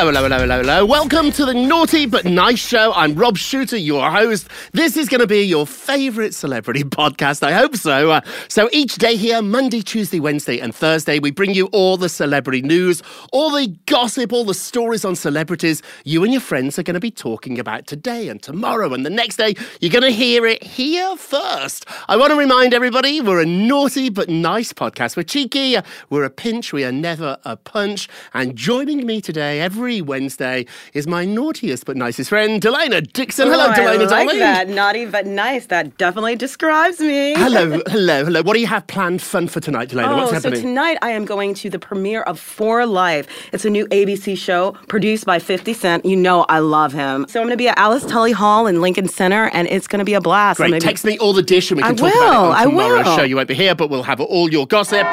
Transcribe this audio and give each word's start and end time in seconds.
Hello, 0.00 0.10
hello, 0.10 0.22
hello, 0.22 0.38
hello, 0.38 0.62
hello. 0.62 0.86
Welcome 0.86 1.30
to 1.32 1.44
the 1.44 1.52
Naughty 1.52 2.06
But 2.06 2.24
Nice 2.24 2.58
Show. 2.58 2.90
I'm 2.94 3.14
Rob 3.16 3.36
Shooter, 3.36 3.76
your 3.76 4.10
host. 4.10 4.48
This 4.72 4.96
is 4.96 5.10
going 5.10 5.20
to 5.20 5.26
be 5.26 5.42
your 5.42 5.66
favourite 5.66 6.32
celebrity 6.32 6.84
podcast. 6.84 7.42
I 7.42 7.52
hope 7.52 7.76
so. 7.76 8.12
Uh, 8.12 8.22
so 8.48 8.70
each 8.72 8.94
day 8.94 9.16
here, 9.16 9.42
Monday, 9.42 9.82
Tuesday, 9.82 10.18
Wednesday, 10.18 10.58
and 10.58 10.74
Thursday, 10.74 11.18
we 11.18 11.30
bring 11.30 11.52
you 11.52 11.66
all 11.66 11.98
the 11.98 12.08
celebrity 12.08 12.62
news, 12.62 13.02
all 13.30 13.50
the 13.50 13.76
gossip, 13.84 14.32
all 14.32 14.46
the 14.46 14.54
stories 14.54 15.04
on 15.04 15.16
celebrities 15.16 15.82
you 16.06 16.24
and 16.24 16.32
your 16.32 16.40
friends 16.40 16.78
are 16.78 16.82
going 16.82 16.94
to 16.94 17.00
be 17.00 17.10
talking 17.10 17.58
about 17.58 17.86
today 17.86 18.30
and 18.30 18.42
tomorrow 18.42 18.94
and 18.94 19.04
the 19.04 19.10
next 19.10 19.36
day. 19.36 19.54
You're 19.82 19.92
going 19.92 20.10
to 20.10 20.10
hear 20.10 20.46
it 20.46 20.62
here 20.62 21.14
first. 21.18 21.84
I 22.08 22.16
want 22.16 22.30
to 22.30 22.38
remind 22.38 22.72
everybody 22.72 23.20
we're 23.20 23.42
a 23.42 23.44
naughty 23.44 24.08
but 24.08 24.30
nice 24.30 24.72
podcast. 24.72 25.18
We're 25.18 25.24
cheeky, 25.24 25.76
we're 26.08 26.24
a 26.24 26.30
pinch, 26.30 26.72
we 26.72 26.86
are 26.86 26.92
never 26.92 27.36
a 27.44 27.58
punch. 27.58 28.08
And 28.32 28.56
joining 28.56 29.04
me 29.04 29.20
today, 29.20 29.60
every 29.60 29.89
Wednesday, 30.00 30.66
is 30.94 31.06
my 31.06 31.24
naughtiest 31.24 31.84
but 31.86 31.96
nicest 31.96 32.28
friend, 32.30 32.60
Delana 32.62 33.00
Dixon. 33.12 33.48
Hello, 33.48 33.66
Oh, 33.66 33.72
Delana, 33.72 33.82
I 33.82 33.96
like 33.96 34.08
darling. 34.08 34.38
that. 34.38 34.68
Naughty 34.68 35.06
but 35.06 35.26
nice. 35.26 35.66
That 35.66 35.96
definitely 35.98 36.36
describes 36.36 37.00
me. 37.00 37.34
Hello, 37.36 37.80
hello, 37.88 38.24
hello. 38.24 38.42
What 38.42 38.54
do 38.54 38.60
you 38.60 38.66
have 38.66 38.86
planned 38.86 39.22
fun 39.22 39.48
for 39.48 39.60
tonight, 39.60 39.88
Delana? 39.88 40.08
Oh, 40.12 40.16
What's 40.18 40.30
so 40.30 40.34
happening? 40.34 40.60
tonight 40.62 40.98
I 41.02 41.10
am 41.10 41.24
going 41.24 41.54
to 41.54 41.70
the 41.70 41.78
premiere 41.78 42.22
of 42.22 42.38
For 42.38 42.86
Life. 42.86 43.26
It's 43.52 43.64
a 43.64 43.70
new 43.70 43.86
ABC 43.88 44.36
show 44.38 44.72
produced 44.88 45.24
by 45.26 45.38
50 45.38 45.72
Cent. 45.72 46.04
You 46.04 46.16
know 46.16 46.44
I 46.48 46.58
love 46.60 46.92
him. 46.92 47.26
So 47.28 47.40
I'm 47.40 47.46
going 47.46 47.54
to 47.54 47.56
be 47.56 47.68
at 47.68 47.78
Alice 47.78 48.04
Tully 48.04 48.32
Hall 48.32 48.66
in 48.66 48.80
Lincoln 48.80 49.08
Center, 49.08 49.50
and 49.52 49.66
it's 49.68 49.86
going 49.88 49.98
to 50.00 50.04
be 50.04 50.14
a 50.14 50.20
blast. 50.20 50.58
Great. 50.58 50.68
gonna 50.70 50.80
be- 50.80 50.86
Text 50.86 51.04
me 51.04 51.18
all 51.18 51.32
the 51.32 51.42
dish 51.42 51.70
and 51.70 51.76
we 51.78 51.82
can 51.82 51.92
I 51.92 51.94
talk 51.94 52.12
will, 52.14 52.22
about 52.22 52.50
it 52.50 52.54
I 52.56 52.64
on 52.64 52.70
tomorrow's 52.70 53.06
will. 53.06 53.16
show. 53.16 53.22
You 53.22 53.36
won't 53.36 53.48
be 53.48 53.54
here, 53.54 53.74
but 53.74 53.88
we'll 53.88 54.02
have 54.02 54.20
all 54.20 54.50
your 54.50 54.66
gossip. 54.66 55.06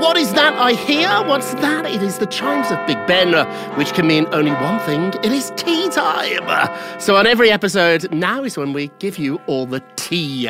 What 0.00 0.16
is 0.16 0.32
that 0.32 0.54
I 0.54 0.72
hear? 0.72 1.10
What's 1.28 1.52
that? 1.56 1.84
It 1.84 2.02
is 2.02 2.16
the 2.16 2.26
chimes 2.26 2.70
of 2.70 2.78
Big 2.86 2.96
Ben, 3.06 3.34
uh, 3.34 3.44
which 3.74 3.92
can 3.92 4.06
mean 4.06 4.26
only 4.32 4.52
one 4.52 4.78
thing. 4.80 5.08
It 5.22 5.30
is 5.30 5.52
tea 5.56 5.90
time. 5.90 6.48
So 6.98 7.16
on 7.16 7.26
every 7.26 7.50
episode, 7.50 8.10
now 8.10 8.42
is 8.42 8.56
when 8.56 8.72
we 8.72 8.90
give 8.98 9.18
you 9.18 9.38
all 9.46 9.66
the 9.66 9.84
tea. 9.96 10.48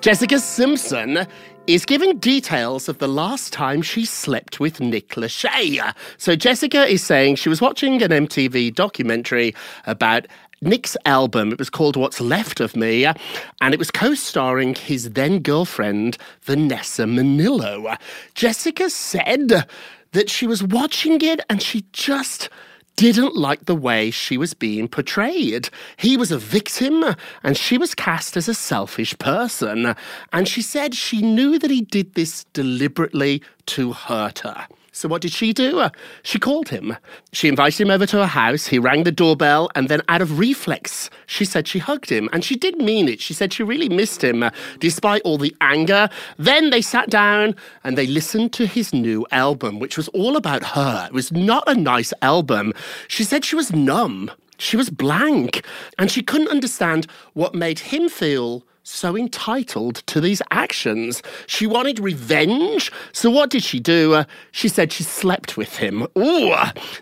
Jessica 0.00 0.38
Simpson 0.38 1.26
is 1.66 1.84
giving 1.84 2.18
details 2.18 2.88
of 2.88 2.98
the 2.98 3.08
last 3.08 3.52
time 3.52 3.82
she 3.82 4.04
slept 4.04 4.60
with 4.60 4.80
Nick 4.80 5.08
Lachey. 5.10 5.80
So 6.16 6.36
Jessica 6.36 6.86
is 6.86 7.02
saying 7.02 7.36
she 7.36 7.48
was 7.48 7.60
watching 7.60 8.00
an 8.04 8.12
MTV 8.12 8.72
documentary 8.72 9.52
about 9.86 10.28
Nick's 10.62 10.96
album. 11.04 11.52
It 11.52 11.58
was 11.58 11.70
called 11.70 11.96
What's 11.96 12.20
Left 12.20 12.60
of 12.60 12.76
Me, 12.76 13.04
and 13.04 13.74
it 13.74 13.78
was 13.78 13.90
co 13.90 14.14
starring 14.14 14.74
his 14.74 15.10
then 15.10 15.40
girlfriend, 15.40 16.16
Vanessa 16.42 17.04
Minnillo. 17.04 17.96
Jessica 18.34 18.88
said 18.90 19.68
that 20.12 20.30
she 20.30 20.46
was 20.46 20.62
watching 20.62 21.20
it 21.20 21.40
and 21.50 21.62
she 21.62 21.84
just 21.92 22.48
didn't 22.96 23.36
like 23.36 23.66
the 23.66 23.74
way 23.74 24.10
she 24.10 24.38
was 24.38 24.54
being 24.54 24.88
portrayed. 24.88 25.68
He 25.98 26.16
was 26.16 26.32
a 26.32 26.38
victim 26.38 27.14
and 27.42 27.56
she 27.56 27.76
was 27.76 27.94
cast 27.94 28.36
as 28.36 28.48
a 28.48 28.54
selfish 28.54 29.16
person. 29.18 29.94
And 30.32 30.48
she 30.48 30.62
said 30.62 30.94
she 30.94 31.20
knew 31.20 31.58
that 31.58 31.70
he 31.70 31.82
did 31.82 32.14
this 32.14 32.44
deliberately 32.54 33.42
to 33.66 33.92
hurt 33.92 34.38
her. 34.38 34.66
So 34.96 35.10
what 35.10 35.20
did 35.20 35.32
she 35.32 35.52
do? 35.52 35.80
Uh, 35.80 35.90
She 36.22 36.38
called 36.38 36.70
him. 36.70 36.96
She 37.30 37.48
invited 37.48 37.82
him 37.82 37.90
over 37.90 38.06
to 38.06 38.16
her 38.16 38.26
house. 38.26 38.68
He 38.68 38.78
rang 38.78 39.04
the 39.04 39.12
doorbell, 39.12 39.68
and 39.74 39.90
then 39.90 40.00
out 40.08 40.22
of 40.22 40.38
reflex, 40.38 41.10
she 41.26 41.44
said 41.44 41.68
she 41.68 41.80
hugged 41.80 42.08
him. 42.08 42.30
And 42.32 42.42
she 42.42 42.56
did 42.56 42.78
mean 42.78 43.06
it. 43.06 43.20
She 43.20 43.34
said 43.34 43.52
she 43.52 43.62
really 43.62 43.90
missed 43.90 44.24
him, 44.24 44.42
uh, 44.42 44.50
despite 44.78 45.20
all 45.20 45.36
the 45.36 45.54
anger. 45.60 46.08
Then 46.38 46.70
they 46.70 46.80
sat 46.80 47.10
down 47.10 47.54
and 47.84 47.98
they 47.98 48.06
listened 48.06 48.54
to 48.54 48.66
his 48.66 48.94
new 48.94 49.26
album, 49.32 49.80
which 49.80 49.98
was 49.98 50.08
all 50.08 50.34
about 50.34 50.64
her. 50.68 51.06
It 51.08 51.12
was 51.12 51.30
not 51.30 51.64
a 51.68 51.74
nice 51.74 52.14
album. 52.22 52.72
She 53.06 53.22
said 53.22 53.44
she 53.44 53.54
was 53.54 53.74
numb. 53.74 54.30
She 54.56 54.78
was 54.78 54.88
blank. 54.88 55.62
And 55.98 56.10
she 56.10 56.22
couldn't 56.22 56.48
understand 56.48 57.06
what 57.34 57.54
made 57.54 57.80
him 57.80 58.08
feel 58.08 58.64
so 58.86 59.16
entitled 59.16 59.96
to 60.06 60.20
these 60.20 60.40
actions. 60.52 61.20
She 61.46 61.66
wanted 61.66 61.98
revenge. 61.98 62.92
So 63.12 63.30
what 63.30 63.50
did 63.50 63.64
she 63.64 63.80
do? 63.80 64.14
Uh, 64.14 64.24
she 64.52 64.68
said 64.68 64.92
she 64.92 65.02
slept 65.02 65.56
with 65.56 65.76
him. 65.76 66.06
Ooh. 66.16 66.54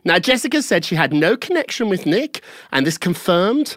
Now 0.04 0.19
Jessica 0.19 0.62
said 0.62 0.84
she 0.84 0.94
had 0.94 1.12
no 1.12 1.36
connection 1.36 1.90
with 1.90 2.06
Nick, 2.06 2.42
and 2.72 2.86
this 2.86 2.96
confirmed 2.96 3.76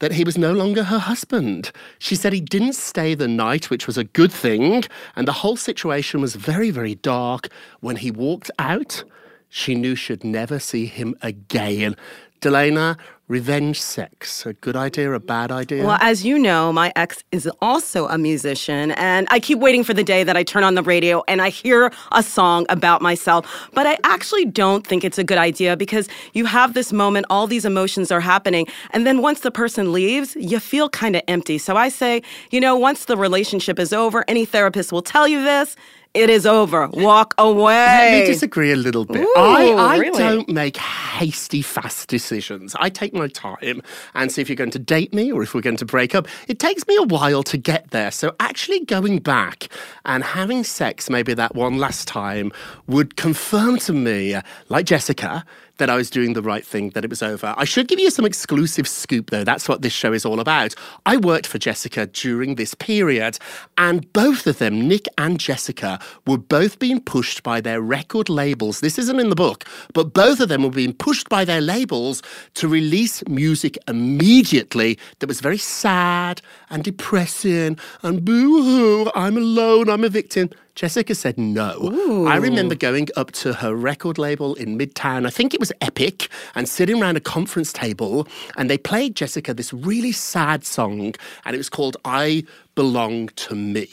that 0.00 0.12
he 0.12 0.22
was 0.24 0.36
no 0.36 0.52
longer 0.52 0.84
her 0.84 0.98
husband. 0.98 1.72
She 1.98 2.14
said 2.14 2.34
he 2.34 2.40
didn't 2.40 2.74
stay 2.74 3.14
the 3.14 3.28
night, 3.28 3.70
which 3.70 3.86
was 3.86 3.96
a 3.96 4.04
good 4.04 4.32
thing, 4.32 4.84
and 5.16 5.26
the 5.26 5.32
whole 5.32 5.56
situation 5.56 6.20
was 6.20 6.34
very, 6.34 6.70
very 6.70 6.94
dark. 6.96 7.48
When 7.80 7.96
he 7.96 8.10
walked 8.10 8.50
out, 8.58 9.02
she 9.48 9.74
knew 9.74 9.94
she'd 9.94 10.24
never 10.24 10.58
see 10.58 10.86
him 10.86 11.14
again. 11.22 11.96
Delana, 12.40 12.98
Revenge 13.30 13.80
sex. 13.80 14.44
A 14.44 14.54
good 14.54 14.74
idea, 14.74 15.12
a 15.12 15.20
bad 15.20 15.52
idea? 15.52 15.86
Well, 15.86 15.98
as 16.00 16.24
you 16.24 16.36
know, 16.36 16.72
my 16.72 16.92
ex 16.96 17.22
is 17.30 17.48
also 17.62 18.08
a 18.08 18.18
musician, 18.18 18.90
and 18.90 19.28
I 19.30 19.38
keep 19.38 19.60
waiting 19.60 19.84
for 19.84 19.94
the 19.94 20.02
day 20.02 20.24
that 20.24 20.36
I 20.36 20.42
turn 20.42 20.64
on 20.64 20.74
the 20.74 20.82
radio 20.82 21.22
and 21.28 21.40
I 21.40 21.48
hear 21.48 21.92
a 22.10 22.24
song 22.24 22.66
about 22.68 23.02
myself. 23.02 23.46
But 23.72 23.86
I 23.86 23.98
actually 24.02 24.46
don't 24.46 24.84
think 24.84 25.04
it's 25.04 25.16
a 25.16 25.22
good 25.22 25.38
idea 25.38 25.76
because 25.76 26.08
you 26.32 26.44
have 26.46 26.74
this 26.74 26.92
moment, 26.92 27.24
all 27.30 27.46
these 27.46 27.64
emotions 27.64 28.10
are 28.10 28.18
happening, 28.18 28.66
and 28.90 29.06
then 29.06 29.22
once 29.22 29.40
the 29.40 29.52
person 29.52 29.92
leaves, 29.92 30.34
you 30.34 30.58
feel 30.58 30.88
kind 30.88 31.14
of 31.14 31.22
empty. 31.28 31.56
So 31.56 31.76
I 31.76 31.88
say, 31.88 32.22
you 32.50 32.60
know, 32.60 32.74
once 32.74 33.04
the 33.04 33.16
relationship 33.16 33.78
is 33.78 33.92
over, 33.92 34.24
any 34.26 34.44
therapist 34.44 34.90
will 34.90 35.02
tell 35.02 35.28
you 35.28 35.40
this. 35.44 35.76
It 36.12 36.28
is 36.28 36.44
over. 36.44 36.88
Walk 36.88 37.34
away. 37.38 37.72
Let 37.72 38.20
me 38.20 38.26
disagree 38.26 38.72
a 38.72 38.76
little 38.76 39.04
bit. 39.04 39.22
Ooh, 39.22 39.34
I, 39.36 39.66
I 39.78 39.96
really? 39.98 40.18
don't 40.18 40.48
make 40.48 40.76
hasty, 40.76 41.62
fast 41.62 42.08
decisions. 42.08 42.74
I 42.80 42.90
take 42.90 43.14
my 43.14 43.28
time 43.28 43.80
and 44.14 44.32
see 44.32 44.42
if 44.42 44.48
you're 44.48 44.56
going 44.56 44.72
to 44.72 44.80
date 44.80 45.14
me 45.14 45.30
or 45.30 45.44
if 45.44 45.54
we're 45.54 45.60
going 45.60 45.76
to 45.76 45.84
break 45.84 46.16
up. 46.16 46.26
It 46.48 46.58
takes 46.58 46.84
me 46.88 46.96
a 46.96 47.04
while 47.04 47.44
to 47.44 47.56
get 47.56 47.92
there. 47.92 48.10
So 48.10 48.34
actually 48.40 48.84
going 48.84 49.20
back 49.20 49.68
and 50.04 50.24
having 50.24 50.64
sex 50.64 51.08
maybe 51.08 51.32
that 51.34 51.54
one 51.54 51.78
last 51.78 52.08
time 52.08 52.50
would 52.88 53.16
confirm 53.16 53.78
to 53.80 53.92
me, 53.92 54.36
like 54.68 54.86
Jessica, 54.86 55.44
that 55.80 55.90
I 55.90 55.96
was 55.96 56.08
doing 56.08 56.34
the 56.34 56.42
right 56.42 56.64
thing, 56.64 56.90
that 56.90 57.04
it 57.04 57.10
was 57.10 57.22
over. 57.22 57.54
I 57.56 57.64
should 57.64 57.88
give 57.88 57.98
you 57.98 58.10
some 58.10 58.24
exclusive 58.24 58.86
scoop, 58.86 59.30
though. 59.30 59.44
That's 59.44 59.68
what 59.68 59.82
this 59.82 59.92
show 59.92 60.12
is 60.12 60.24
all 60.24 60.38
about. 60.38 60.74
I 61.06 61.16
worked 61.16 61.46
for 61.46 61.58
Jessica 61.58 62.06
during 62.06 62.54
this 62.54 62.74
period, 62.74 63.38
and 63.76 64.10
both 64.12 64.46
of 64.46 64.58
them, 64.58 64.86
Nick 64.86 65.06
and 65.18 65.40
Jessica, 65.40 65.98
were 66.26 66.38
both 66.38 66.78
being 66.78 67.00
pushed 67.00 67.42
by 67.42 67.60
their 67.60 67.80
record 67.80 68.28
labels. 68.28 68.80
This 68.80 68.98
isn't 68.98 69.18
in 69.18 69.30
the 69.30 69.34
book, 69.34 69.64
but 69.92 70.12
both 70.14 70.38
of 70.38 70.48
them 70.48 70.62
were 70.62 70.70
being 70.70 70.92
pushed 70.92 71.28
by 71.28 71.44
their 71.44 71.60
labels 71.60 72.22
to 72.54 72.68
release 72.68 73.26
music 73.26 73.76
immediately 73.88 74.98
that 75.18 75.28
was 75.28 75.40
very 75.40 75.58
sad 75.58 76.42
and 76.68 76.84
depressing 76.84 77.78
and 78.02 78.24
boo 78.24 78.62
hoo, 78.62 79.10
I'm 79.14 79.36
alone, 79.36 79.88
I'm 79.88 80.04
a 80.04 80.08
victim. 80.08 80.50
Jessica 80.74 81.14
said 81.14 81.36
no. 81.36 82.26
I 82.26 82.36
remember 82.36 82.74
going 82.74 83.08
up 83.16 83.32
to 83.32 83.52
her 83.54 83.74
record 83.74 84.18
label 84.18 84.54
in 84.54 84.78
Midtown, 84.78 85.26
I 85.26 85.30
think 85.30 85.52
it 85.52 85.60
was 85.60 85.72
Epic, 85.80 86.28
and 86.54 86.68
sitting 86.68 87.02
around 87.02 87.16
a 87.16 87.20
conference 87.20 87.72
table, 87.72 88.26
and 88.56 88.70
they 88.70 88.78
played 88.78 89.16
Jessica 89.16 89.52
this 89.52 89.72
really 89.72 90.12
sad 90.12 90.64
song, 90.64 91.14
and 91.44 91.54
it 91.54 91.58
was 91.58 91.68
called 91.68 91.96
I 92.04 92.44
Belong 92.74 93.28
to 93.28 93.54
Me. 93.54 93.88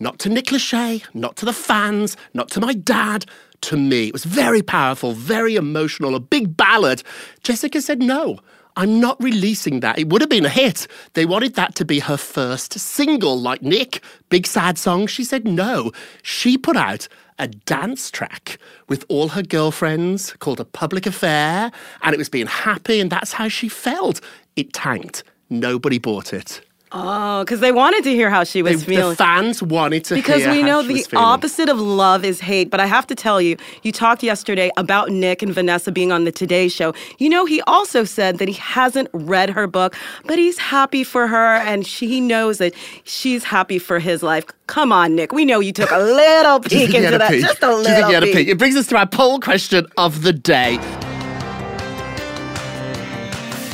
Not 0.00 0.18
to 0.20 0.28
Nick 0.28 0.46
Lachey, 0.46 1.04
not 1.14 1.36
to 1.36 1.44
the 1.44 1.52
fans, 1.52 2.16
not 2.34 2.50
to 2.52 2.60
my 2.60 2.72
dad, 2.72 3.26
to 3.62 3.76
me. 3.76 4.08
It 4.08 4.12
was 4.12 4.24
very 4.24 4.62
powerful, 4.62 5.12
very 5.12 5.56
emotional, 5.56 6.14
a 6.14 6.20
big 6.20 6.56
ballad. 6.56 7.02
Jessica 7.42 7.80
said 7.80 8.02
no. 8.02 8.40
I'm 8.76 9.00
not 9.00 9.22
releasing 9.22 9.80
that. 9.80 9.98
It 9.98 10.08
would 10.08 10.22
have 10.22 10.30
been 10.30 10.46
a 10.46 10.50
hit. 10.50 10.86
They 11.12 11.26
wanted 11.26 11.54
that 11.54 11.74
to 11.76 11.84
be 11.84 11.98
her 12.00 12.16
first 12.16 12.78
single, 12.78 13.38
like 13.38 13.62
Nick, 13.62 14.02
big 14.30 14.46
sad 14.46 14.78
song. 14.78 15.06
She 15.06 15.24
said 15.24 15.46
no. 15.46 15.92
She 16.22 16.56
put 16.56 16.76
out 16.76 17.06
a 17.38 17.48
dance 17.48 18.10
track 18.10 18.58
with 18.88 19.04
all 19.08 19.28
her 19.28 19.42
girlfriends 19.42 20.32
called 20.38 20.60
A 20.60 20.64
Public 20.64 21.06
Affair, 21.06 21.70
and 22.02 22.14
it 22.14 22.18
was 22.18 22.28
being 22.28 22.46
happy, 22.46 23.00
and 23.00 23.10
that's 23.10 23.32
how 23.32 23.48
she 23.48 23.68
felt. 23.68 24.20
It 24.56 24.72
tanked. 24.72 25.24
Nobody 25.50 25.98
bought 25.98 26.32
it. 26.32 26.62
Oh, 26.94 27.42
because 27.42 27.60
they 27.60 27.72
wanted 27.72 28.04
to 28.04 28.10
hear 28.10 28.28
how 28.28 28.44
she 28.44 28.62
was 28.62 28.84
They- 28.84 28.96
feeling. 28.96 29.10
the 29.10 29.16
fans 29.16 29.62
wanted 29.62 30.04
to 30.06 30.14
because 30.14 30.46
we 30.46 30.62
know 30.62 30.82
the 30.82 31.06
opposite 31.14 31.68
of 31.68 31.80
love 31.80 32.24
is 32.24 32.40
hate. 32.40 32.70
But 32.70 32.80
I 32.80 32.86
have 32.86 33.06
to 33.06 33.14
tell 33.14 33.40
you, 33.40 33.56
you 33.82 33.92
talked 33.92 34.22
yesterday 34.22 34.70
about 34.76 35.10
Nick 35.10 35.42
and 35.42 35.54
Vanessa 35.54 35.90
being 35.90 36.12
on 36.12 36.24
the 36.24 36.32
Today 36.32 36.68
Show. 36.68 36.92
You 37.18 37.30
know, 37.30 37.46
he 37.46 37.62
also 37.62 38.04
said 38.04 38.38
that 38.38 38.48
he 38.48 38.54
hasn't 38.54 39.08
read 39.12 39.48
her 39.50 39.66
book, 39.66 39.96
but 40.26 40.38
he's 40.38 40.58
happy 40.58 41.02
for 41.02 41.26
her 41.28 41.54
and 41.56 41.86
she, 41.86 42.08
he 42.08 42.20
knows 42.20 42.58
that 42.58 42.74
she's 43.04 43.44
happy 43.44 43.78
for 43.78 43.98
his 43.98 44.22
life. 44.22 44.44
Come 44.66 44.92
on, 44.92 45.14
Nick. 45.14 45.32
We 45.32 45.44
know 45.44 45.60
you 45.60 45.72
took 45.72 45.90
a 45.90 45.98
little 45.98 46.60
peek 46.68 46.94
into 46.94 47.16
that. 47.18 47.30
peek? 47.30 47.40
Just 47.42 47.62
a 47.62 47.68
little 47.74 47.84
think 47.84 48.06
he 48.06 48.12
had 48.12 48.22
a 48.22 48.26
peek. 48.26 48.36
peek? 48.36 48.48
It 48.48 48.58
brings 48.58 48.76
us 48.76 48.86
to 48.88 48.96
our 48.98 49.06
poll 49.06 49.40
question 49.40 49.86
of 49.96 50.22
the 50.22 50.32
day. 50.32 50.78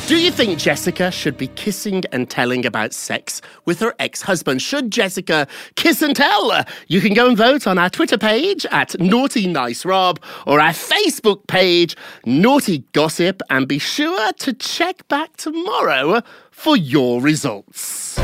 Do 0.09 0.17
you 0.17 0.31
think 0.31 0.57
Jessica 0.57 1.11
should 1.11 1.37
be 1.37 1.49
kissing 1.49 2.01
and 2.11 2.27
telling 2.27 2.65
about 2.65 2.93
sex 2.93 3.43
with 3.65 3.79
her 3.79 3.93
ex 3.99 4.23
husband? 4.23 4.59
Should 4.59 4.89
Jessica 4.89 5.47
kiss 5.75 6.01
and 6.01 6.15
tell? 6.15 6.65
You 6.87 6.99
can 6.99 7.13
go 7.13 7.27
and 7.27 7.37
vote 7.37 7.67
on 7.67 7.77
our 7.77 7.91
Twitter 7.91 8.17
page 8.17 8.65
at 8.71 8.99
Naughty 8.99 9.45
Nice 9.45 9.85
Rob 9.85 10.19
or 10.47 10.59
our 10.59 10.71
Facebook 10.71 11.45
page, 11.45 11.95
Naughty 12.25 12.85
Gossip, 12.93 13.43
and 13.51 13.67
be 13.67 13.77
sure 13.77 14.33
to 14.39 14.51
check 14.51 15.07
back 15.09 15.37
tomorrow 15.37 16.23
for 16.49 16.75
your 16.75 17.21
results. 17.21 18.17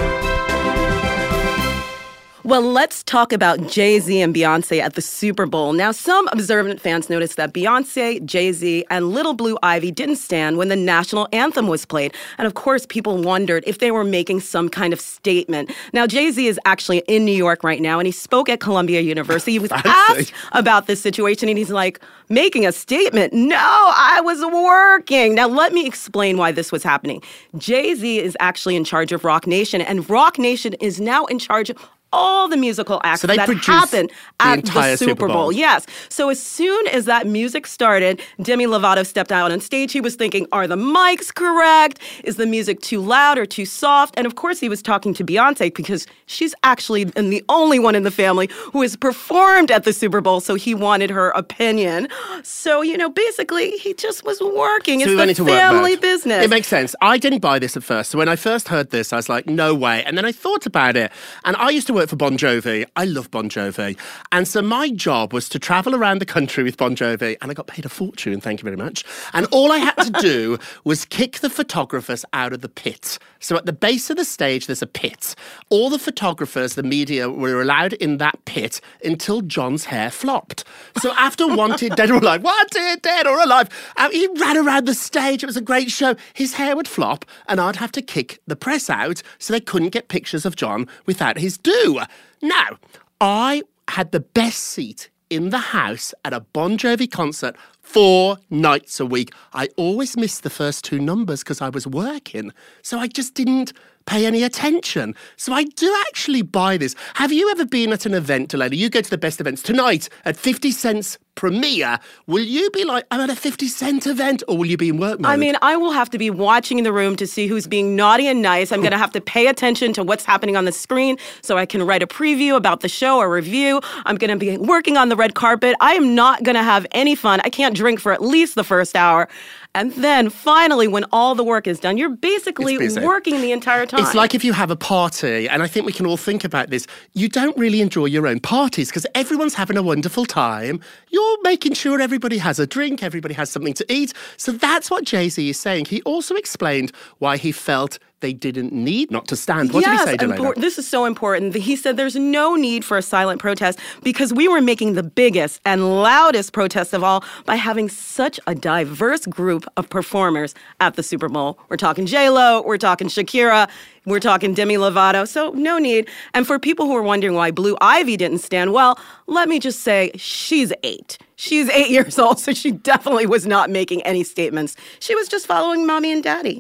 Well, 2.46 2.62
let's 2.62 3.02
talk 3.02 3.34
about 3.34 3.72
Jay 3.72 4.00
Z 4.00 4.22
and 4.22 4.32
Beyonce 4.32 4.80
at 4.80 4.94
the 4.94 5.02
Super 5.02 5.48
Bowl. 5.48 5.74
Now, 5.74 5.92
some 5.92 6.28
observant 6.28 6.80
fans 6.80 7.10
noticed 7.10 7.38
that 7.38 7.54
Beyonce, 7.54 8.24
Jay 8.24 8.52
Z, 8.52 8.86
and 8.92 9.10
Little 9.10 9.34
Blue 9.34 9.58
Ivy 9.64 9.90
didn't 9.90 10.18
stand 10.18 10.60
when 10.60 10.68
the 10.68 10.76
national 10.76 11.28
anthem 11.34 11.66
was 11.66 11.88
played. 11.88 12.14
And 12.38 12.46
of 12.46 12.54
course, 12.54 12.86
people 12.86 13.18
wondered 13.18 13.64
if 13.66 13.80
they 13.80 13.90
were 13.90 14.04
making 14.04 14.42
some 14.42 14.70
kind 14.70 14.94
of 14.94 15.02
statement. 15.02 15.72
Now, 15.92 16.06
Jay 16.06 16.30
Z 16.30 16.46
is 16.46 16.60
actually 16.66 17.00
in 17.08 17.26
New 17.26 17.32
York 17.32 17.64
right 17.64 17.82
now, 17.82 17.98
and 17.98 18.06
he 18.06 18.12
spoke 18.12 18.48
at 18.48 18.60
Columbia 18.60 19.02
University. 19.02 19.54
He 19.54 19.60
was 19.60 19.72
asked 19.84 20.32
about 20.52 20.86
this 20.86 21.02
situation, 21.02 21.50
and 21.50 21.58
he's 21.58 21.72
like, 21.72 22.00
making 22.30 22.66
a 22.66 22.72
statement. 22.72 23.34
No, 23.34 23.56
I 23.58 24.22
was 24.24 24.44
working. 24.46 25.36
Now, 25.36 25.48
let 25.48 25.74
me 25.74 25.86
explain 25.86 26.38
why 26.38 26.52
this 26.52 26.72
was 26.72 26.84
happening. 26.84 27.22
Jay 27.58 27.96
Z 27.96 28.20
is 28.20 28.38
actually 28.40 28.76
in 28.76 28.84
charge 28.84 29.12
of 29.12 29.24
Roc 29.24 29.48
Nation, 29.48 29.82
and 29.82 30.08
Roc 30.10 30.38
Nation 30.38 30.74
is 30.76 31.00
now 31.00 31.26
in 31.26 31.40
charge 31.40 31.70
of 31.70 31.78
all 32.16 32.48
the 32.48 32.58
musical 32.58 33.02
acts 33.04 33.22
So 33.22 33.28
that 33.28 33.46
produce 33.46 33.66
happen 33.66 34.08
the 34.08 34.46
at 34.46 34.66
the 34.66 34.96
Super 34.96 35.16
Super 35.16 35.28
Bowl. 35.28 35.36
Bowl. 35.36 35.52
Yes. 35.52 35.86
So 36.10 36.30
as 36.30 36.42
soon 36.42 36.88
as 36.88 37.06
that 37.06 37.28
music 37.28 37.68
started, 37.68 38.22
Demi 38.42 38.66
Lovato 38.66 39.06
stepped 39.06 39.32
out 39.32 39.52
on 39.52 39.60
stage. 39.60 39.92
He 39.92 40.02
was 40.02 40.16
thinking, 40.16 40.48
are 40.52 40.68
the 40.68 40.76
mics 40.76 41.34
correct? 41.34 42.00
Is 42.24 42.38
the 42.38 42.46
music 42.46 42.82
too 42.82 43.02
loud 43.02 43.38
or 43.38 43.46
too 43.46 43.66
soft? 43.66 44.14
And 44.18 44.26
of 44.26 44.36
course, 44.36 44.60
he 44.60 44.70
was 44.70 44.82
talking 44.82 45.14
to 45.16 45.24
Beyonce 45.24 45.74
because 45.74 46.08
she's 46.26 46.54
actually 46.64 47.04
the 47.06 47.44
only 47.50 47.80
one 47.80 47.96
in 47.96 48.04
the 48.04 48.12
family 48.12 48.50
who 48.72 48.82
has 48.82 48.96
performed 48.96 49.72
at 49.72 49.84
the 49.84 49.94
Super 49.94 50.22
Bowl. 50.22 50.40
So 50.40 50.56
he 50.56 50.74
wanted 50.76 51.10
her 51.10 51.30
opinion. 51.32 52.08
So, 52.44 52.82
you 52.82 52.98
know, 52.98 53.10
basically, 53.10 53.72
he 53.72 53.94
just 53.94 54.24
was 54.24 54.40
working. 54.42 55.02
So 55.02 55.18
it's 55.20 55.40
the 55.40 55.46
family 55.46 55.96
business. 55.96 56.44
It 56.44 56.50
makes 56.50 56.68
sense. 56.68 56.96
I 57.02 57.18
didn't 57.18 57.40
buy 57.40 57.60
this 57.60 57.76
at 57.76 57.84
first. 57.84 58.12
So 58.12 58.18
when 58.18 58.30
I 58.30 58.36
first 58.36 58.68
heard 58.68 58.92
this, 58.92 59.12
I 59.14 59.18
was 59.18 59.30
like, 59.30 59.48
no 59.48 59.74
way. 59.74 60.04
And 60.06 60.18
then 60.18 60.26
I 60.26 60.32
thought 60.32 60.66
about 60.66 60.96
it. 60.96 61.12
And 61.44 61.56
I 61.58 61.70
used 61.70 61.88
to 61.88 61.94
work 61.94 62.05
for 62.08 62.16
Bon 62.16 62.38
Jovi. 62.38 62.86
I 62.96 63.06
love 63.06 63.32
Bon 63.32 63.50
Jovi. 63.50 63.98
And 64.32 64.48
so 64.48 64.62
my 64.62 64.90
job 64.90 65.34
was 65.34 65.50
to 65.50 65.60
travel 65.60 65.96
around 65.96 66.20
the 66.20 66.26
country 66.26 66.64
with 66.64 66.78
Bon 66.78 66.96
Jovi. 66.96 67.38
And 67.42 67.52
I 67.52 67.54
got 67.54 67.68
paid 67.68 67.86
a 67.86 67.90
fortune. 67.90 68.42
Thank 68.42 68.60
you 68.60 68.64
very 68.64 68.78
much. 68.78 69.04
And 69.34 69.48
all 69.52 69.72
I 69.72 69.78
had 69.78 69.96
to 69.96 70.12
do 70.22 70.58
was 70.84 71.06
kick 71.06 71.40
the 71.40 71.50
photographers 71.50 72.26
out 72.34 72.54
of 72.54 72.62
the 72.62 72.70
pit. 72.70 73.18
So 73.40 73.56
at 73.56 73.66
the 73.66 73.74
base 73.74 74.10
of 74.10 74.18
the 74.18 74.26
stage, 74.26 74.68
there's 74.68 74.82
a 74.82 74.88
pit. 74.88 75.36
All 75.70 75.90
the 75.90 76.00
photographers, 76.00 76.76
the 76.76 76.84
media, 76.84 77.30
were 77.30 77.62
allowed 77.62 77.94
in 77.94 78.18
that 78.18 78.44
pit 78.46 78.82
until 79.04 79.42
John's 79.42 79.86
hair 79.86 80.10
flopped. 80.10 80.64
So 81.02 81.14
after 81.14 81.48
Wanted, 81.48 81.96
Dead 81.96 82.10
or 82.12 82.18
Alive, 82.18 82.44
Wanted, 82.44 83.02
Dead 83.02 83.28
or 83.28 83.40
Alive, 83.42 83.70
uh, 83.98 84.10
he 84.10 84.28
ran 84.40 84.58
around 84.58 84.88
the 84.88 84.94
stage. 84.94 85.44
It 85.44 85.46
was 85.46 85.58
a 85.58 85.62
great 85.62 85.92
show. 85.92 86.16
His 86.34 86.54
hair 86.54 86.76
would 86.76 86.88
flop, 86.88 87.26
and 87.48 87.60
I'd 87.60 87.76
have 87.76 87.92
to 87.94 88.02
kick 88.02 88.42
the 88.48 88.56
press 88.56 88.90
out 88.90 89.22
so 89.38 89.54
they 89.54 89.60
couldn't 89.60 89.90
get 89.90 90.08
pictures 90.08 90.46
of 90.46 90.56
John 90.56 90.88
without 91.06 91.38
his 91.38 91.58
do. 91.58 91.95
Now, 92.42 92.78
I 93.22 93.64
had 93.88 94.12
the 94.12 94.20
best 94.20 94.60
seat 94.60 95.10
in 95.30 95.50
the 95.50 95.60
house 95.60 96.14
at 96.24 96.34
a 96.34 96.40
Bon 96.40 96.78
Jovi 96.78 97.10
concert 97.10 97.56
four 97.86 98.38
nights 98.50 99.00
a 99.00 99.06
week. 99.06 99.32
I 99.54 99.70
always 99.78 100.18
missed 100.18 100.44
the 100.44 100.50
first 100.50 100.84
two 100.84 101.00
numbers 101.00 101.44
because 101.44 101.62
I 101.62 101.70
was 101.70 101.88
working. 101.88 102.52
So 102.82 103.00
I 103.00 103.08
just 103.08 103.36
didn't 103.36 103.72
pay 104.06 104.26
any 104.26 104.44
attention. 104.44 105.16
So 105.38 105.54
I 105.54 105.64
do 105.64 105.96
actually 106.08 106.42
buy 106.42 106.78
this. 106.78 106.96
Have 107.16 107.32
you 107.32 107.50
ever 107.52 107.66
been 107.66 107.94
at 107.94 108.06
an 108.06 108.14
event, 108.14 108.50
Delaney? 108.50 108.78
You 108.78 108.90
go 108.90 109.02
to 109.02 109.10
the 109.10 109.18
best 109.18 109.40
events 109.40 109.62
tonight 109.62 110.10
at 110.26 110.36
50 110.36 110.72
cents 110.72 111.18
premiere. 111.36 112.00
Will 112.28 112.44
you 112.44 112.70
be 112.72 112.86
like, 112.86 113.06
I'm 113.12 113.20
at 113.20 113.30
a 113.30 113.36
50 113.36 113.68
cent 113.68 114.08
event, 114.08 114.42
or 114.48 114.58
will 114.58 114.66
you 114.66 114.78
be 114.78 114.90
in 114.90 114.98
work 114.98 115.20
mode? 115.20 115.30
I 115.30 115.36
mean, 115.36 115.56
I 115.62 115.76
will 115.76 115.92
have 115.92 116.10
to 116.12 116.18
be 116.18 116.30
watching 116.30 116.78
in 116.78 116.84
the 116.84 116.94
room 116.94 117.16
to 117.18 117.28
see 117.28 117.48
who's 117.48 117.68
being 117.68 117.96
naughty 117.96 118.28
and 118.28 118.42
nice. 118.42 118.72
I'm 118.72 118.80
going 118.80 118.92
to 118.92 118.98
have 118.98 119.12
to 119.12 119.22
pay 119.22 119.48
attention 119.48 119.94
to 119.94 120.04
what's 120.04 120.26
happening 120.26 120.56
on 120.56 120.66
the 120.66 120.72
screen 120.72 121.18
so 121.42 121.58
I 121.58 121.66
can 121.66 121.84
write 121.84 122.02
a 122.02 122.08
preview 122.08 122.56
about 122.56 122.80
the 122.80 122.88
show 122.88 123.18
or 123.18 123.30
review. 123.30 123.82
I'm 124.06 124.16
going 124.16 124.32
to 124.32 124.38
be 124.38 124.58
working 124.58 124.98
on 124.98 125.10
the 125.10 125.16
red 125.16 125.36
carpet. 125.36 125.76
I 125.82 125.94
am 125.94 126.16
not 126.16 126.44
going 126.44 126.56
to 126.56 126.64
have 126.64 126.88
any 126.92 127.16
fun. 127.16 127.42
I 127.44 127.50
can't 127.50 127.75
drink 127.76 128.00
for 128.00 128.12
at 128.12 128.22
least 128.22 128.56
the 128.56 128.64
first 128.64 128.96
hour. 128.96 129.28
And 129.76 129.92
then 129.94 130.30
finally, 130.30 130.88
when 130.88 131.04
all 131.12 131.36
the 131.36 131.44
work 131.44 131.68
is 131.68 131.80
done, 131.80 131.98
you're 131.98 132.10
basically 132.16 132.78
working 133.00 133.42
the 133.42 133.52
entire 133.52 133.86
time. 133.86 134.00
It's 134.00 134.16
like 134.16 134.34
if 134.34 134.44
you 134.46 134.54
have 134.54 134.72
a 134.72 134.76
party, 134.78 135.50
and 135.50 135.62
I 135.62 135.68
think 135.68 135.86
we 135.86 135.92
can 135.92 136.06
all 136.06 136.18
think 136.18 136.46
about 136.46 136.70
this. 136.70 136.88
You 137.14 137.28
don't 137.28 137.58
really 137.58 137.82
enjoy 137.82 138.06
your 138.06 138.26
own 138.26 138.40
parties 138.40 138.88
because 138.88 139.06
everyone's 139.14 139.54
having 139.54 139.76
a 139.76 139.84
wonderful 139.84 140.26
time. 140.26 140.80
You're 141.10 141.26
you're 141.36 141.52
making 141.52 141.74
sure 141.74 142.00
everybody 142.00 142.38
has 142.38 142.60
a 142.60 142.68
drink, 142.68 143.04
everybody 143.04 143.34
has 143.34 143.50
something 143.50 143.74
to 143.74 143.86
eat. 143.92 144.14
So 144.38 144.52
that's 144.52 144.90
what 144.92 145.06
Jay 145.06 145.30
Z 145.30 145.50
is 145.50 145.60
saying. 145.60 145.86
He 145.86 146.02
also 146.04 146.36
explained 146.36 146.92
why 147.20 147.38
he 147.38 147.52
felt 147.52 148.00
they 148.26 148.34
didn't 148.34 148.74
need 148.74 149.12
not 149.12 149.28
to 149.28 149.36
stand. 149.36 149.72
What 149.72 149.82
yes, 149.82 150.04
did 150.04 150.20
he 150.20 150.28
say, 150.28 150.34
impor- 150.34 150.56
this 150.56 150.80
is 150.80 150.88
so 150.88 151.06
important. 151.06 151.54
He 151.54 151.76
said 151.76 151.96
there's 151.96 152.16
no 152.16 152.56
need 152.56 152.84
for 152.84 152.98
a 152.98 153.04
silent 153.04 153.40
protest 153.40 153.78
because 154.02 154.34
we 154.34 154.48
were 154.48 154.62
making 154.62 154.94
the 154.94 155.04
biggest 155.04 155.62
and 155.64 156.02
loudest 156.02 156.52
protest 156.52 156.92
of 156.96 157.04
all 157.04 157.24
by 157.46 157.54
having 157.54 157.88
such 157.88 158.40
a 158.48 158.56
diverse 158.56 159.28
group 159.28 159.64
of 159.78 159.88
performers 159.92 160.56
at 160.80 160.96
the 160.96 161.04
Super 161.04 161.30
Bowl. 161.30 161.60
We're 161.70 161.78
talking 161.78 162.08
J 162.08 162.32
Lo, 162.32 162.64
we're 162.64 162.80
talking 162.80 163.10
Shakira, 163.10 163.70
we're 164.08 164.20
talking 164.20 164.56
Demi 164.56 164.76
Lovato. 164.76 165.28
So 165.28 165.52
no 165.52 165.78
need. 165.78 166.10
And 166.34 166.48
for 166.48 166.58
people 166.58 166.88
who 166.88 166.96
are 166.96 167.04
wondering 167.04 167.36
why 167.36 167.52
Blue 167.52 167.78
Ivy 167.80 168.18
didn't 168.18 168.40
stand, 168.40 168.74
well, 168.74 169.00
let 169.28 169.48
me 169.48 169.60
just 169.60 169.82
say 169.82 170.10
she's 170.16 170.74
eight. 170.82 171.20
She's 171.36 171.70
eight 171.70 171.90
years 171.98 172.18
old, 172.18 172.40
so 172.40 172.54
she 172.54 172.72
definitely 172.72 173.28
was 173.28 173.46
not 173.46 173.70
making 173.70 174.02
any 174.02 174.24
statements. 174.24 174.76
She 175.00 175.14
was 175.14 175.28
just 175.28 175.46
following 175.46 175.86
mommy 175.86 176.12
and 176.12 176.24
daddy. 176.24 176.60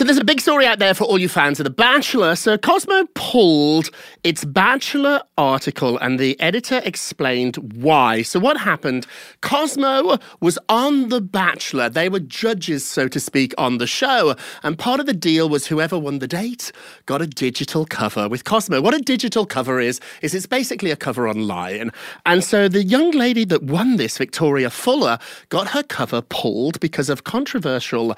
So 0.00 0.04
there's 0.04 0.16
a 0.16 0.24
big 0.24 0.40
story 0.40 0.64
out 0.64 0.78
there 0.78 0.94
for 0.94 1.04
all 1.04 1.18
you 1.18 1.28
fans 1.28 1.60
of 1.60 1.64
The 1.64 1.68
Bachelor. 1.68 2.34
So 2.34 2.56
Cosmo 2.56 3.04
pulled 3.14 3.90
its 4.24 4.46
Bachelor 4.46 5.20
article 5.36 5.98
and 5.98 6.18
the 6.18 6.40
editor 6.40 6.80
explained 6.86 7.56
why. 7.74 8.22
So 8.22 8.40
what 8.40 8.56
happened? 8.56 9.06
Cosmo 9.42 10.16
was 10.40 10.58
on 10.70 11.10
The 11.10 11.20
Bachelor. 11.20 11.90
They 11.90 12.08
were 12.08 12.20
judges, 12.20 12.82
so 12.86 13.08
to 13.08 13.20
speak, 13.20 13.52
on 13.58 13.76
the 13.76 13.86
show. 13.86 14.36
And 14.62 14.78
part 14.78 15.00
of 15.00 15.06
the 15.06 15.12
deal 15.12 15.50
was 15.50 15.66
whoever 15.66 15.98
won 15.98 16.18
the 16.18 16.26
date 16.26 16.72
got 17.04 17.20
a 17.20 17.26
digital 17.26 17.84
cover 17.84 18.26
with 18.26 18.44
Cosmo. 18.44 18.80
What 18.80 18.94
a 18.94 19.00
digital 19.00 19.44
cover 19.44 19.80
is, 19.80 20.00
is 20.22 20.34
it's 20.34 20.46
basically 20.46 20.90
a 20.90 20.96
cover 20.96 21.28
online. 21.28 21.90
And 22.24 22.42
so 22.42 22.68
the 22.68 22.84
young 22.84 23.10
lady 23.10 23.44
that 23.44 23.64
won 23.64 23.96
this, 23.98 24.16
Victoria 24.16 24.70
Fuller, 24.70 25.18
got 25.50 25.68
her 25.68 25.82
cover 25.82 26.22
pulled 26.22 26.80
because 26.80 27.10
of 27.10 27.24
controversial 27.24 28.16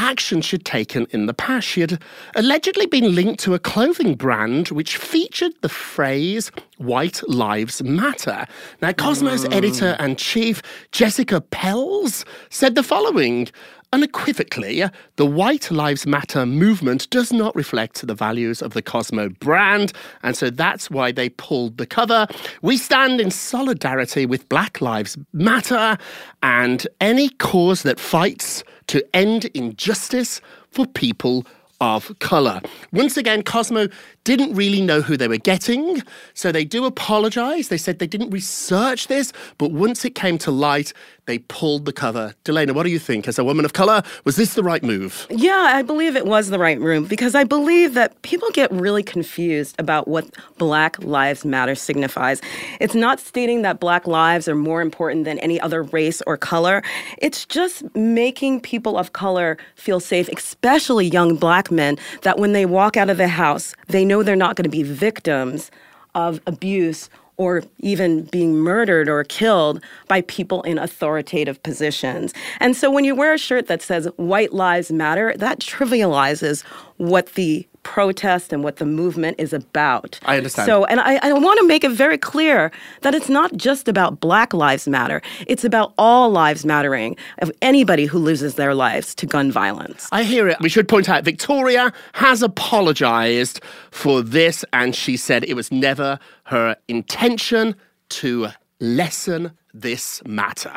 action 0.00 0.40
she'd 0.40 0.64
taken 0.64 1.06
in 1.10 1.26
the 1.26 1.34
past. 1.34 1.66
She 1.66 1.82
had 1.82 2.02
allegedly 2.34 2.86
been 2.86 3.14
linked 3.14 3.40
to 3.44 3.54
a 3.54 3.58
clothing 3.58 4.14
brand 4.14 4.68
which 4.68 4.96
featured 4.96 5.52
the 5.60 5.68
phrase 5.68 6.50
White 6.78 7.20
Lives 7.28 7.82
Matter. 7.82 8.46
Now, 8.80 8.92
Cosmo's 8.92 9.44
mm. 9.44 9.54
editor 9.54 9.96
and 9.98 10.18
chief, 10.18 10.62
Jessica 10.92 11.40
Pels, 11.40 12.24
said 12.48 12.74
the 12.74 12.82
following. 12.82 13.48
Unequivocally, 13.92 14.84
the 15.16 15.26
White 15.26 15.68
Lives 15.72 16.06
Matter 16.06 16.46
movement 16.46 17.10
does 17.10 17.32
not 17.32 17.56
reflect 17.56 18.06
the 18.06 18.14
values 18.14 18.62
of 18.62 18.72
the 18.72 18.82
Cosmo 18.82 19.30
brand, 19.40 19.92
and 20.22 20.36
so 20.36 20.48
that's 20.48 20.88
why 20.92 21.10
they 21.10 21.28
pulled 21.28 21.76
the 21.76 21.86
cover. 21.86 22.28
We 22.62 22.76
stand 22.76 23.20
in 23.20 23.32
solidarity 23.32 24.26
with 24.26 24.48
Black 24.48 24.80
Lives 24.80 25.18
Matter 25.32 25.98
and 26.40 26.86
any 27.00 27.30
cause 27.30 27.82
that 27.82 27.98
fights 27.98 28.62
to 28.90 29.04
end 29.14 29.44
injustice 29.54 30.40
for 30.72 30.84
people 30.84 31.46
of 31.80 32.12
colour. 32.18 32.60
Once 32.92 33.16
again, 33.16 33.42
Cosmo 33.42 33.86
didn't 34.24 34.52
really 34.52 34.82
know 34.82 35.00
who 35.00 35.16
they 35.16 35.28
were 35.28 35.38
getting, 35.38 36.02
so 36.34 36.50
they 36.50 36.64
do 36.64 36.84
apologise. 36.84 37.68
They 37.68 37.78
said 37.78 38.00
they 38.00 38.08
didn't 38.08 38.30
research 38.30 39.06
this, 39.06 39.32
but 39.58 39.70
once 39.70 40.04
it 40.04 40.16
came 40.16 40.38
to 40.38 40.50
light, 40.50 40.92
they 41.30 41.38
pulled 41.38 41.84
the 41.84 41.92
cover. 41.92 42.34
Delana, 42.44 42.72
what 42.74 42.82
do 42.82 42.90
you 42.90 42.98
think? 42.98 43.28
As 43.28 43.38
a 43.38 43.44
woman 43.44 43.64
of 43.64 43.72
colour, 43.72 44.02
was 44.24 44.34
this 44.34 44.54
the 44.54 44.64
right 44.64 44.82
move? 44.82 45.28
Yeah, 45.30 45.70
I 45.78 45.82
believe 45.82 46.16
it 46.16 46.26
was 46.26 46.50
the 46.50 46.58
right 46.58 46.80
move 46.80 47.08
because 47.08 47.36
I 47.36 47.44
believe 47.44 47.94
that 47.94 48.20
people 48.22 48.48
get 48.50 48.68
really 48.72 49.04
confused 49.04 49.76
about 49.78 50.08
what 50.08 50.28
Black 50.58 51.00
Lives 51.04 51.44
Matter 51.44 51.76
signifies. 51.76 52.40
It's 52.80 52.96
not 52.96 53.20
stating 53.20 53.62
that 53.62 53.78
Black 53.78 54.08
lives 54.08 54.48
are 54.48 54.56
more 54.56 54.82
important 54.82 55.24
than 55.24 55.38
any 55.38 55.60
other 55.60 55.84
race 55.84 56.20
or 56.26 56.36
color. 56.36 56.82
It's 57.18 57.46
just 57.46 57.84
making 57.94 58.60
people 58.62 58.98
of 58.98 59.12
color 59.12 59.56
feel 59.76 60.00
safe, 60.00 60.28
especially 60.30 61.06
young 61.06 61.36
black 61.36 61.70
men, 61.70 61.96
that 62.22 62.40
when 62.40 62.54
they 62.54 62.66
walk 62.66 62.96
out 62.96 63.08
of 63.08 63.18
the 63.18 63.28
house, 63.28 63.72
they 63.86 64.04
know 64.04 64.24
they're 64.24 64.34
not 64.34 64.56
going 64.56 64.64
to 64.64 64.68
be 64.68 64.82
victims 64.82 65.70
of 66.16 66.40
abuse 66.48 67.08
or 67.40 67.62
even 67.78 68.24
being 68.24 68.54
murdered 68.54 69.08
or 69.08 69.24
killed 69.24 69.82
by 70.08 70.20
people 70.20 70.60
in 70.64 70.76
authoritative 70.76 71.62
positions. 71.62 72.34
And 72.60 72.76
so 72.76 72.90
when 72.90 73.02
you 73.02 73.14
wear 73.14 73.32
a 73.32 73.38
shirt 73.38 73.66
that 73.66 73.80
says 73.80 74.06
white 74.16 74.52
lives 74.52 74.92
matter, 74.92 75.32
that 75.38 75.58
trivializes 75.58 76.64
what 76.98 77.32
the 77.36 77.66
protest 77.82 78.52
and 78.52 78.62
what 78.62 78.76
the 78.76 78.84
movement 78.84 79.36
is 79.38 79.52
about. 79.52 80.18
I 80.24 80.36
understand. 80.36 80.66
So, 80.66 80.84
and 80.84 81.00
I, 81.00 81.18
I 81.22 81.32
want 81.32 81.58
to 81.60 81.66
make 81.66 81.84
it 81.84 81.92
very 81.92 82.18
clear 82.18 82.70
that 83.02 83.14
it's 83.14 83.28
not 83.28 83.56
just 83.56 83.88
about 83.88 84.20
Black 84.20 84.52
Lives 84.52 84.86
Matter. 84.86 85.22
It's 85.46 85.64
about 85.64 85.94
all 85.98 86.30
lives 86.30 86.64
mattering 86.64 87.16
of 87.38 87.50
anybody 87.62 88.06
who 88.06 88.18
loses 88.18 88.54
their 88.54 88.74
lives 88.74 89.14
to 89.16 89.26
gun 89.26 89.50
violence. 89.50 90.08
I 90.12 90.22
hear 90.24 90.48
it. 90.48 90.58
We 90.60 90.68
should 90.68 90.88
point 90.88 91.08
out 91.08 91.24
Victoria 91.24 91.92
has 92.14 92.42
apologised 92.42 93.60
for 93.90 94.22
this, 94.22 94.64
and 94.72 94.94
she 94.94 95.16
said 95.16 95.44
it 95.44 95.54
was 95.54 95.72
never 95.72 96.18
her 96.44 96.76
intention 96.88 97.74
to 98.10 98.48
lessen 98.80 99.52
this 99.72 100.22
matter. 100.26 100.72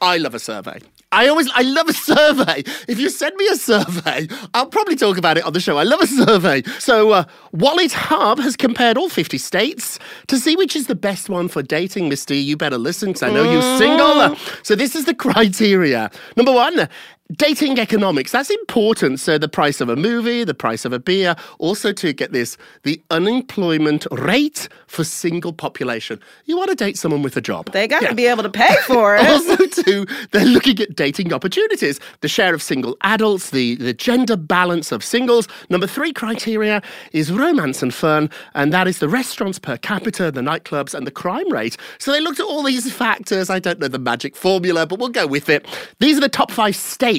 I 0.00 0.16
love 0.18 0.34
a 0.34 0.38
survey. 0.38 0.80
I 1.10 1.28
always, 1.28 1.48
I 1.54 1.62
love 1.62 1.88
a 1.88 1.94
survey. 1.94 2.64
If 2.86 2.98
you 2.98 3.08
send 3.08 3.34
me 3.36 3.48
a 3.48 3.56
survey, 3.56 4.28
I'll 4.52 4.66
probably 4.66 4.94
talk 4.94 5.16
about 5.16 5.38
it 5.38 5.44
on 5.44 5.54
the 5.54 5.60
show. 5.60 5.78
I 5.78 5.84
love 5.84 6.00
a 6.00 6.06
survey. 6.06 6.62
So, 6.78 7.10
uh, 7.10 7.24
Wallet 7.52 7.92
Hub 7.92 8.38
has 8.40 8.56
compared 8.56 8.98
all 8.98 9.08
50 9.08 9.38
states 9.38 9.98
to 10.26 10.38
see 10.38 10.54
which 10.54 10.76
is 10.76 10.86
the 10.86 10.94
best 10.94 11.30
one 11.30 11.48
for 11.48 11.62
dating. 11.62 12.10
Mister. 12.10 12.34
you 12.34 12.56
better 12.58 12.76
listen 12.76 13.10
because 13.10 13.22
I 13.22 13.30
know 13.30 13.50
you're 13.50 13.78
single. 13.78 14.36
So, 14.62 14.74
this 14.74 14.94
is 14.94 15.06
the 15.06 15.14
criteria. 15.14 16.10
Number 16.36 16.52
one, 16.52 16.88
dating 17.36 17.78
economics. 17.78 18.32
That's 18.32 18.50
important. 18.50 19.20
So, 19.20 19.36
the 19.36 19.48
price 19.48 19.80
of 19.80 19.88
a 19.88 19.96
movie, 19.96 20.44
the 20.44 20.54
price 20.54 20.84
of 20.84 20.92
a 20.92 20.98
beer, 20.98 21.36
also 21.58 21.92
to 21.92 22.12
get 22.12 22.32
this, 22.32 22.56
the 22.84 23.00
unemployment 23.10 24.06
rate 24.10 24.68
for 24.86 25.04
single 25.04 25.52
population. 25.52 26.18
You 26.46 26.56
want 26.56 26.70
to 26.70 26.74
date 26.76 26.96
someone 26.96 27.22
with 27.22 27.36
a 27.36 27.40
job. 27.42 27.70
They 27.72 27.86
got 27.86 28.02
Yeah. 28.02 28.08
to 28.08 28.14
be 28.14 28.26
able 28.26 28.42
to 28.44 28.50
pay 28.50 28.74
for 28.86 29.14
it. 29.20 29.26
Also, 29.26 29.66
too, 29.82 30.06
they're 30.32 30.46
looking 30.46 30.80
at 30.80 30.96
dating 30.96 31.32
opportunities, 31.34 32.00
the 32.20 32.28
share 32.28 32.54
of 32.54 32.62
single 32.62 32.96
adults, 33.02 33.50
the, 33.50 33.74
the 33.76 33.92
gender 33.92 34.36
balance 34.36 34.90
of 34.90 35.04
singles. 35.04 35.48
Number 35.68 35.86
three 35.86 36.12
criteria 36.14 36.80
is 37.12 37.30
romance 37.30 37.82
and 37.82 37.92
fun, 37.92 38.30
and 38.54 38.72
that 38.72 38.88
is 38.88 39.00
the 39.00 39.08
restaurants 39.08 39.58
per 39.58 39.76
capita, 39.76 40.30
the 40.30 40.40
nightclubs, 40.40 40.94
and 40.94 41.06
the 41.06 41.10
crime 41.10 41.50
rate. 41.52 41.76
So 41.98 42.10
they 42.10 42.20
looked 42.20 42.40
at 42.40 42.46
all 42.46 42.62
these 42.62 42.90
factors. 42.90 43.50
I 43.50 43.58
don't 43.58 43.78
know 43.80 43.88
the 43.88 43.98
magic 43.98 44.34
formula, 44.34 44.86
but 44.86 44.98
we'll 44.98 45.08
go 45.10 45.26
with 45.26 45.50
it. 45.50 45.66
These 45.98 46.16
are 46.16 46.20
the 46.20 46.28
top 46.30 46.50
five 46.50 46.74
states 46.74 47.17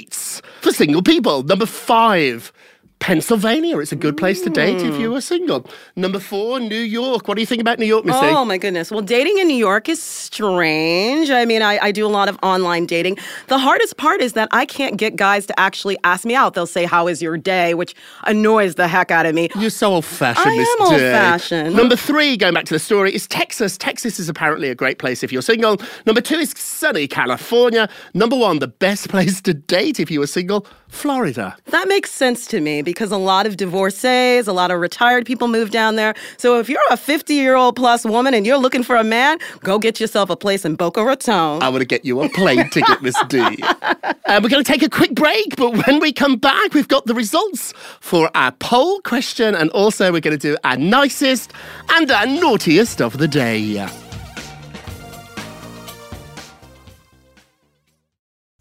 for 0.62 0.72
single 0.72 1.02
people. 1.02 1.44
Number 1.44 1.66
five. 1.66 2.52
Pennsylvania. 3.00 3.78
It's 3.80 3.92
a 3.92 3.96
good 3.96 4.18
place 4.18 4.42
to 4.42 4.50
date 4.50 4.82
if 4.82 4.94
mm. 4.94 5.00
you 5.00 5.16
are 5.16 5.22
single. 5.22 5.66
Number 5.96 6.20
four, 6.20 6.60
New 6.60 6.76
York. 6.76 7.28
What 7.28 7.36
do 7.36 7.42
you 7.42 7.48
think 7.48 7.62
about 7.62 7.80
New 7.80 7.86
York, 7.86 8.06
Missy? 8.06 8.20
Oh 8.22 8.46
my 8.46 8.58
goodness. 8.58 8.92
Well, 8.92 9.02
dating 9.02 9.38
in 9.40 9.48
New 9.48 9.58
York 9.58 9.90
is 9.90 10.02
strange. 10.02 11.30
I 11.30 11.46
mean, 11.46 11.62
I, 11.62 11.80
I 11.80 11.92
do 11.92 12.06
a 12.06 12.10
lot 12.10 12.30
of 12.30 12.38
online 12.44 12.86
dating. 12.86 13.18
The 13.48 13.58
hardest 13.58 13.98
part 13.98 14.22
is 14.22 14.34
that 14.34 14.50
I 14.52 14.66
can't 14.66 14.98
get 14.98 15.16
guys 15.16 15.46
to 15.48 15.60
actually 15.60 15.98
ask 16.04 16.26
me 16.26 16.36
out. 16.36 16.54
They'll 16.54 16.68
say, 16.68 16.86
How 16.86 17.08
is 17.08 17.22
your 17.22 17.38
day? 17.38 17.74
which 17.74 17.96
annoys 18.26 18.76
the 18.76 18.88
heck 18.88 19.10
out 19.10 19.26
of 19.26 19.34
me. 19.34 19.50
You're 19.56 19.70
so 19.70 19.94
old 19.94 20.06
fashioned, 20.06 20.50
I 20.50 20.58
Miss 20.58 20.70
am 20.70 20.82
old-fashioned. 20.82 21.76
Number 21.76 21.96
three, 21.96 22.38
going 22.38 22.54
back 22.54 22.66
to 22.66 22.74
the 22.74 22.80
story, 22.80 23.14
is 23.16 23.28
Texas. 23.28 23.78
Texas 23.78 24.20
is 24.20 24.30
apparently 24.30 24.70
a 24.70 24.76
great 24.76 25.00
place 25.00 25.24
if 25.24 25.32
you're 25.32 25.42
single. 25.42 25.78
Number 26.06 26.22
two 26.22 26.36
is 26.36 26.52
sunny 26.52 27.08
California. 27.08 27.90
Number 28.14 28.36
one, 28.36 28.60
the 28.60 28.68
best 28.68 29.10
place 29.14 29.42
to 29.42 29.54
date 29.54 30.00
if 30.00 30.12
you 30.12 30.22
are 30.22 30.28
single, 30.28 30.68
Florida. 30.90 31.56
That 31.68 31.88
makes 31.88 32.12
sense 32.12 32.46
to 32.48 32.60
me 32.60 32.82
because 32.82 33.12
a 33.12 33.18
lot 33.18 33.46
of 33.48 33.58
divorcees, 33.58 34.48
a 34.48 34.54
lot 34.54 34.72
of 34.72 34.80
retired 34.80 35.26
people 35.26 35.48
move 35.48 35.72
down 35.72 35.96
there. 35.96 36.14
So 36.38 36.60
if 36.60 36.68
you're 36.68 36.80
a 36.90 36.98
50 36.98 37.34
year 37.34 37.56
old 37.56 37.76
plus 37.76 38.06
woman 38.06 38.34
and 38.34 38.46
you're 38.46 38.58
looking 38.58 38.84
for 38.84 38.96
a 38.96 39.04
man, 39.04 39.38
go 39.62 39.80
get 39.80 40.00
yourself 40.00 40.30
a 40.30 40.36
place 40.36 40.66
in 40.66 40.76
Boca 40.76 41.04
Raton. 41.04 41.64
I 41.64 41.70
want 41.70 41.82
to 41.82 41.86
get 41.86 42.04
you 42.06 42.22
a 42.22 42.30
plane 42.30 42.70
ticket, 42.70 43.02
Miss 43.02 43.16
D. 43.28 43.40
Uh, 44.30 44.40
we're 44.44 44.50
going 44.50 44.64
to 44.64 44.72
take 44.72 44.84
a 44.84 44.90
quick 44.90 45.16
break, 45.16 45.56
but 45.56 45.72
when 45.88 46.00
we 46.00 46.14
come 46.14 46.36
back, 46.36 46.76
we've 46.76 46.88
got 46.88 47.08
the 47.08 47.16
results 47.16 47.74
for 48.00 48.30
our 48.36 48.52
poll 48.52 49.02
question, 49.02 49.56
and 49.56 49.72
also 49.72 50.12
we're 50.12 50.20
going 50.22 50.38
to 50.38 50.52
do 50.52 50.56
our 50.64 50.78
nicest 50.78 51.52
and 51.90 52.12
our 52.12 52.28
naughtiest 52.28 53.02
of 53.02 53.18
the 53.18 53.28
day. 53.28 53.60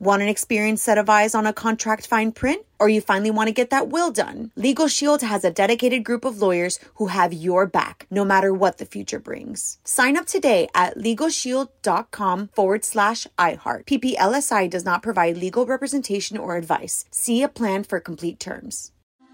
Want 0.00 0.22
an 0.22 0.28
experienced 0.28 0.84
set 0.84 0.96
of 0.96 1.10
eyes 1.10 1.34
on 1.34 1.44
a 1.44 1.52
contract 1.52 2.06
fine 2.06 2.30
print? 2.30 2.64
Or 2.78 2.88
you 2.88 3.00
finally 3.00 3.32
want 3.32 3.48
to 3.48 3.52
get 3.52 3.70
that 3.70 3.88
will 3.88 4.12
done? 4.12 4.52
Legal 4.54 4.86
Shield 4.86 5.22
has 5.22 5.42
a 5.42 5.50
dedicated 5.50 6.04
group 6.04 6.24
of 6.24 6.40
lawyers 6.40 6.78
who 6.94 7.08
have 7.08 7.32
your 7.32 7.66
back, 7.66 8.06
no 8.08 8.24
matter 8.24 8.54
what 8.54 8.78
the 8.78 8.86
future 8.86 9.18
brings. 9.18 9.78
Sign 9.82 10.16
up 10.16 10.26
today 10.26 10.68
at 10.72 10.96
LegalShield.com 10.96 12.50
forward 12.54 12.84
slash 12.84 13.26
iHeart. 13.36 13.86
PPLSI 13.86 14.70
does 14.70 14.84
not 14.84 15.02
provide 15.02 15.36
legal 15.36 15.66
representation 15.66 16.38
or 16.38 16.56
advice. 16.56 17.04
See 17.10 17.42
a 17.42 17.48
plan 17.48 17.82
for 17.82 17.98
complete 17.98 18.38
terms. 18.38 18.92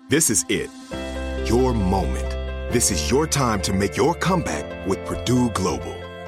This 0.08 0.30
is 0.30 0.46
it. 0.48 0.70
Your 1.46 1.74
moment. 1.74 2.30
This 2.72 2.90
is 2.90 3.10
your 3.10 3.26
time 3.26 3.60
to 3.62 3.74
make 3.74 3.98
your 3.98 4.14
comeback 4.14 4.86
with 4.86 5.04
Purdue 5.04 5.50
Global. 5.50 6.03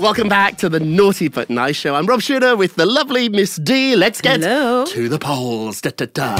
Welcome 0.00 0.28
back 0.28 0.56
to 0.58 0.68
the 0.68 0.80
Naughty 0.80 1.28
But 1.28 1.48
Nice 1.48 1.76
Show. 1.76 1.94
I'm 1.94 2.06
Rob 2.06 2.20
Shooter 2.22 2.56
with 2.56 2.74
the 2.74 2.86
lovely 2.86 3.28
Miss 3.28 3.56
D. 3.56 3.94
Let's 3.94 4.20
get 4.20 4.40
Hello. 4.40 4.84
to 4.86 5.08
the 5.08 5.18
polls. 5.18 5.80
Da, 5.80 5.90
da, 5.90 6.06
da. 6.06 6.34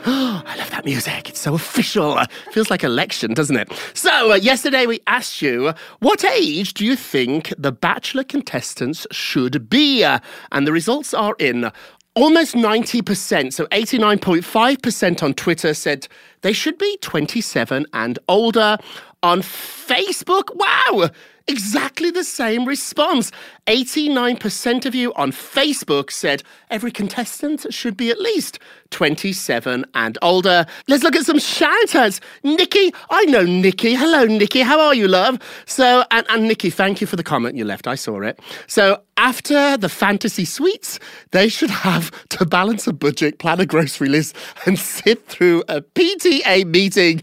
I 0.06 0.54
love 0.56 0.70
that 0.70 0.84
music. 0.84 1.28
It's 1.28 1.40
so 1.40 1.54
official. 1.54 2.18
Feels 2.52 2.70
like 2.70 2.84
election, 2.84 3.34
doesn't 3.34 3.56
it? 3.56 3.72
So, 3.94 4.32
uh, 4.32 4.34
yesterday 4.36 4.86
we 4.86 5.00
asked 5.06 5.42
you, 5.42 5.72
what 6.00 6.24
age 6.24 6.74
do 6.74 6.84
you 6.84 6.96
think 6.96 7.52
the 7.58 7.72
Bachelor 7.72 8.24
contestants 8.24 9.06
should 9.10 9.68
be? 9.68 10.04
Uh, 10.04 10.20
and 10.52 10.66
the 10.66 10.72
results 10.72 11.12
are 11.14 11.34
in. 11.38 11.70
Almost 12.14 12.54
90%, 12.56 13.52
so 13.52 13.66
89.5% 13.66 15.22
on 15.22 15.34
Twitter 15.34 15.72
said 15.72 16.08
they 16.42 16.52
should 16.52 16.78
be 16.78 16.96
27 16.98 17.86
and 17.92 18.18
older. 18.28 18.78
On 19.22 19.42
Facebook, 19.42 20.54
wow, 20.54 21.10
exactly 21.48 22.10
the 22.10 22.22
same 22.22 22.64
response. 22.64 23.32
89% 23.66 24.86
of 24.86 24.94
you 24.94 25.12
on 25.14 25.32
Facebook 25.32 26.12
said 26.12 26.42
every 26.70 26.92
contestant 26.92 27.66
should 27.74 27.96
be 27.96 28.10
at 28.10 28.20
least 28.20 28.60
27 28.90 29.84
and 29.94 30.18
older. 30.22 30.66
Let's 30.86 31.02
look 31.02 31.16
at 31.16 31.24
some 31.24 31.38
shout 31.38 31.94
outs. 31.94 32.20
Nikki, 32.42 32.92
I 33.10 33.24
know 33.26 33.42
Nikki. 33.42 33.94
Hello, 33.94 34.24
Nikki. 34.24 34.60
How 34.60 34.80
are 34.80 34.94
you, 34.94 35.08
love? 35.08 35.38
So, 35.66 36.04
and, 36.10 36.26
and 36.30 36.44
Nikki, 36.48 36.70
thank 36.70 37.00
you 37.00 37.06
for 37.06 37.16
the 37.16 37.22
comment 37.22 37.56
you 37.56 37.64
left. 37.64 37.86
I 37.86 37.94
saw 37.94 38.20
it. 38.22 38.38
So, 38.66 39.02
after 39.16 39.76
the 39.76 39.88
fantasy 39.88 40.44
suites, 40.44 41.00
they 41.32 41.48
should 41.48 41.70
have 41.70 42.10
to 42.28 42.46
balance 42.46 42.86
a 42.86 42.92
budget, 42.92 43.38
plan 43.40 43.58
a 43.60 43.66
grocery 43.66 44.08
list, 44.08 44.36
and 44.64 44.78
sit 44.98 45.26
through 45.26 45.64
a 45.68 45.80
PTA 46.28 46.66
meeting. 46.66 47.22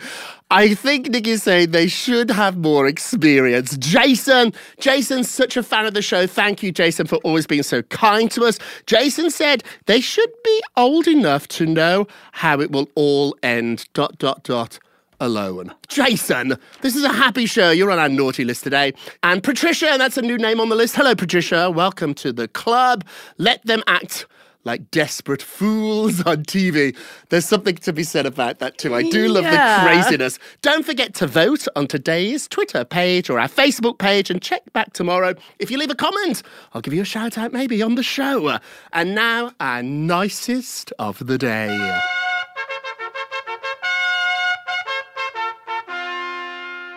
I 0.49 0.73
think 0.73 1.09
Nikki's 1.09 1.43
saying 1.43 1.71
they 1.71 1.87
should 1.87 2.31
have 2.31 2.57
more 2.57 2.87
experience. 2.87 3.77
Jason, 3.77 4.51
Jason's 4.79 5.29
such 5.29 5.57
a 5.57 5.63
fan 5.63 5.85
of 5.85 5.93
the 5.93 6.01
show. 6.01 6.25
Thank 6.25 6.63
you, 6.63 6.71
Jason, 6.71 7.05
for 7.05 7.17
always 7.17 7.45
being 7.45 7.61
so 7.63 7.83
kind 7.83 8.31
to 8.31 8.45
us. 8.45 8.57
Jason 8.87 9.29
said 9.29 9.63
they 9.85 10.01
should 10.01 10.31
be 10.43 10.63
old 10.75 11.07
enough 11.07 11.47
to 11.49 11.67
know 11.67 12.07
how 12.31 12.59
it 12.59 12.71
will 12.71 12.89
all 12.95 13.35
end. 13.43 13.87
Dot, 13.93 14.17
dot, 14.17 14.43
dot 14.43 14.79
alone. 15.19 15.71
Jason, 15.87 16.55
this 16.81 16.95
is 16.95 17.03
a 17.03 17.13
happy 17.13 17.45
show. 17.45 17.69
You're 17.69 17.91
on 17.91 17.99
our 17.99 18.09
naughty 18.09 18.43
list 18.43 18.63
today. 18.63 18.93
And 19.21 19.43
Patricia, 19.43 19.89
and 19.89 20.01
that's 20.01 20.17
a 20.17 20.21
new 20.21 20.37
name 20.37 20.59
on 20.59 20.69
the 20.69 20.75
list. 20.75 20.95
Hello, 20.95 21.13
Patricia. 21.13 21.69
Welcome 21.69 22.15
to 22.15 22.33
the 22.33 22.47
club. 22.47 23.05
Let 23.37 23.63
them 23.65 23.83
act 23.85 24.25
like 24.65 24.91
desperate 24.91 25.41
fools 25.41 26.21
on 26.25 26.43
TV. 26.43 26.95
There's 27.29 27.45
something 27.45 27.75
to 27.75 27.93
be 27.93 28.03
said 28.03 28.25
about 28.25 28.59
that 28.59 28.77
too. 28.77 28.93
I 28.93 29.03
do 29.03 29.27
love 29.29 29.43
Yeah. 29.45 29.83
the 29.83 29.87
craziness. 29.89 30.39
Don't 30.61 30.85
forget 30.85 31.13
to 31.15 31.27
vote 31.27 31.67
on 31.75 31.87
today's 31.87 32.47
Twitter 32.47 32.83
page 32.83 33.29
or 33.29 33.39
our 33.39 33.47
Facebook 33.47 33.97
page 33.99 34.29
and 34.29 34.41
check 34.41 34.61
back 34.73 34.93
tomorrow. 34.93 35.35
If 35.59 35.71
you 35.71 35.77
leave 35.77 35.91
a 35.91 35.95
comment, 35.95 36.41
I'll 36.73 36.81
give 36.81 36.93
you 36.93 37.01
a 37.03 37.05
shout 37.05 37.37
out 37.37 37.53
maybe 37.53 37.81
on 37.81 37.95
the 37.95 38.03
show. 38.03 38.57
And 38.91 39.15
now, 39.15 39.51
our 39.59 39.81
nicest 39.83 40.91
of 40.99 41.25
the 41.27 41.37
day. 41.37 42.24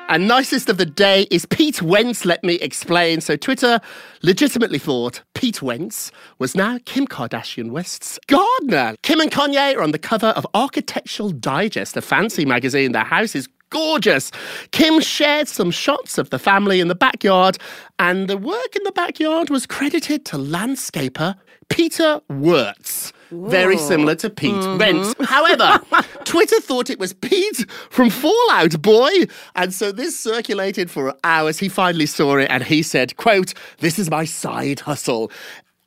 And 0.08 0.26
nicest 0.26 0.70
of 0.70 0.78
the 0.78 0.86
day 0.86 1.26
is 1.30 1.44
Pete 1.44 1.82
Wentz. 1.82 2.24
Let 2.24 2.42
me 2.42 2.54
explain. 2.54 3.20
So, 3.20 3.36
Twitter 3.36 3.78
legitimately 4.22 4.78
thought 4.78 5.22
Pete 5.34 5.60
Wentz 5.60 6.10
was 6.38 6.54
now 6.54 6.78
Kim 6.86 7.06
Kardashian 7.06 7.70
West's 7.72 8.18
gardener. 8.26 8.94
Kim 9.02 9.20
and 9.20 9.30
Kanye 9.30 9.76
are 9.76 9.82
on 9.82 9.90
the 9.90 9.98
cover 9.98 10.28
of 10.28 10.46
Architectural 10.54 11.28
Digest, 11.30 11.94
a 11.96 12.00
fancy 12.00 12.46
magazine. 12.46 12.92
Their 12.92 13.04
house 13.04 13.34
is 13.34 13.48
gorgeous. 13.68 14.30
Kim 14.70 15.00
shared 15.00 15.46
some 15.46 15.70
shots 15.70 16.16
of 16.16 16.30
the 16.30 16.38
family 16.38 16.80
in 16.80 16.88
the 16.88 16.94
backyard, 16.94 17.58
and 17.98 18.28
the 18.28 18.38
work 18.38 18.76
in 18.76 18.82
the 18.84 18.92
backyard 18.92 19.50
was 19.50 19.66
credited 19.66 20.24
to 20.24 20.36
landscaper 20.36 21.34
Peter 21.68 22.22
Wirtz. 22.30 23.12
Very 23.30 23.76
similar 23.76 24.14
to 24.16 24.30
Pete 24.30 24.54
mm-hmm. 24.54 24.78
Wentz. 24.78 25.14
However, 25.28 25.80
Twitter 26.24 26.60
thought 26.60 26.90
it 26.90 26.98
was 26.98 27.12
Pete 27.12 27.70
from 27.90 28.10
Fall 28.10 28.50
Out 28.50 28.80
Boy, 28.80 29.10
and 29.54 29.72
so 29.72 29.92
this 29.92 30.18
circulated 30.18 30.90
for 30.90 31.14
hours. 31.24 31.58
He 31.58 31.68
finally 31.68 32.06
saw 32.06 32.36
it 32.36 32.50
and 32.50 32.62
he 32.62 32.82
said, 32.82 33.16
quote, 33.16 33.54
this 33.78 33.98
is 33.98 34.10
my 34.10 34.24
side 34.24 34.80
hustle. 34.80 35.30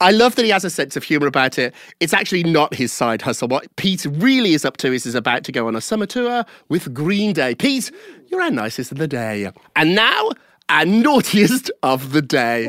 I 0.01 0.09
love 0.09 0.33
that 0.35 0.45
he 0.45 0.49
has 0.49 0.65
a 0.65 0.69
sense 0.71 0.95
of 0.95 1.03
humour 1.03 1.27
about 1.27 1.59
it. 1.59 1.75
It's 1.99 2.13
actually 2.13 2.41
not 2.41 2.73
his 2.73 2.91
side 2.91 3.21
hustle. 3.21 3.47
What 3.47 3.73
Pete 3.75 4.05
really 4.09 4.53
is 4.53 4.65
up 4.65 4.77
to 4.77 4.91
is 4.91 5.03
he's 5.03 5.13
about 5.13 5.43
to 5.43 5.51
go 5.51 5.67
on 5.67 5.75
a 5.75 5.81
summer 5.81 6.07
tour 6.07 6.43
with 6.69 6.91
Green 6.91 7.33
Day. 7.33 7.53
Pete, 7.53 7.91
you're 8.27 8.41
our 8.41 8.49
nicest 8.49 8.91
of 8.91 8.97
the 8.97 9.07
day. 9.07 9.51
And 9.75 9.93
now, 9.93 10.31
our 10.69 10.85
naughtiest 10.85 11.69
of 11.83 12.13
the 12.13 12.21
day. 12.23 12.65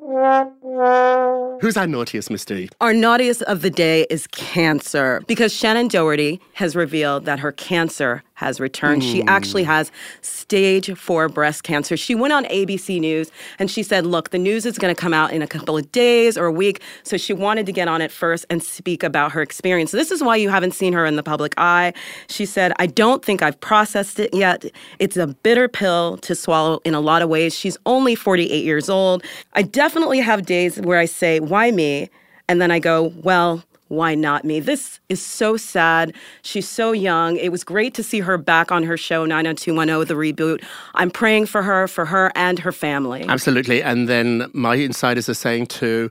Who's 0.00 1.76
our 1.76 1.86
naughtiest, 1.86 2.30
Miss 2.30 2.46
D? 2.46 2.70
Our 2.80 2.94
naughtiest 2.94 3.42
of 3.42 3.60
the 3.60 3.68
day 3.68 4.06
is 4.08 4.26
cancer 4.28 5.22
because 5.26 5.52
Shannen 5.52 5.90
Doherty 5.90 6.40
has 6.54 6.74
revealed 6.74 7.26
that 7.26 7.38
her 7.38 7.52
cancer 7.52 8.22
has 8.40 8.58
returned. 8.58 9.04
She 9.04 9.20
hmm. 9.20 9.28
actually 9.28 9.64
has 9.64 9.92
stage 10.22 10.90
four 10.96 11.28
breast 11.28 11.62
cancer. 11.62 11.94
She 11.98 12.14
went 12.14 12.32
on 12.32 12.46
ABC 12.46 12.98
News 12.98 13.30
and 13.58 13.70
she 13.70 13.82
said, 13.82 14.06
Look, 14.06 14.30
the 14.30 14.38
news 14.38 14.64
is 14.64 14.78
going 14.78 14.94
to 14.94 14.98
come 14.98 15.12
out 15.12 15.30
in 15.32 15.42
a 15.42 15.46
couple 15.46 15.76
of 15.76 15.92
days 15.92 16.38
or 16.38 16.46
a 16.46 16.52
week. 16.52 16.80
So 17.02 17.18
she 17.18 17.34
wanted 17.34 17.66
to 17.66 17.72
get 17.72 17.86
on 17.86 18.00
it 18.00 18.10
first 18.10 18.46
and 18.48 18.62
speak 18.62 19.02
about 19.02 19.32
her 19.32 19.42
experience. 19.42 19.90
So 19.90 19.98
This 19.98 20.10
is 20.10 20.22
why 20.22 20.36
you 20.36 20.48
haven't 20.48 20.72
seen 20.72 20.94
her 20.94 21.04
in 21.04 21.16
the 21.16 21.22
public 21.22 21.52
eye. 21.58 21.92
She 22.28 22.46
said, 22.46 22.72
I 22.78 22.86
don't 22.86 23.22
think 23.22 23.42
I've 23.42 23.60
processed 23.60 24.18
it 24.18 24.32
yet. 24.32 24.64
It's 24.98 25.18
a 25.18 25.26
bitter 25.26 25.68
pill 25.68 26.16
to 26.18 26.34
swallow 26.34 26.80
in 26.86 26.94
a 26.94 27.00
lot 27.00 27.20
of 27.20 27.28
ways. 27.28 27.54
She's 27.54 27.76
only 27.84 28.14
48 28.14 28.64
years 28.64 28.88
old. 28.88 29.22
I 29.52 29.60
definitely 29.60 29.89
have 30.22 30.46
days 30.46 30.80
where 30.80 30.98
I 30.98 31.06
say, 31.06 31.40
Why 31.40 31.70
me? 31.70 32.08
And 32.48 32.60
then 32.60 32.70
I 32.70 32.78
go, 32.78 33.12
Well, 33.22 33.62
why 33.88 34.14
not 34.14 34.44
me? 34.44 34.60
This 34.60 35.00
is 35.08 35.20
so 35.20 35.56
sad. 35.56 36.14
She's 36.42 36.68
so 36.68 36.92
young. 36.92 37.36
It 37.36 37.50
was 37.50 37.64
great 37.64 37.92
to 37.94 38.04
see 38.04 38.20
her 38.20 38.38
back 38.38 38.70
on 38.70 38.84
her 38.84 38.96
show, 38.96 39.26
90210, 39.26 40.06
the 40.06 40.14
reboot. 40.14 40.64
I'm 40.94 41.10
praying 41.10 41.46
for 41.46 41.62
her, 41.62 41.88
for 41.88 42.04
her 42.04 42.30
and 42.36 42.60
her 42.60 42.70
family. 42.70 43.24
Absolutely. 43.28 43.82
And 43.82 44.08
then 44.08 44.48
my 44.52 44.76
insiders 44.76 45.28
are 45.28 45.34
saying 45.34 45.66
too, 45.66 46.08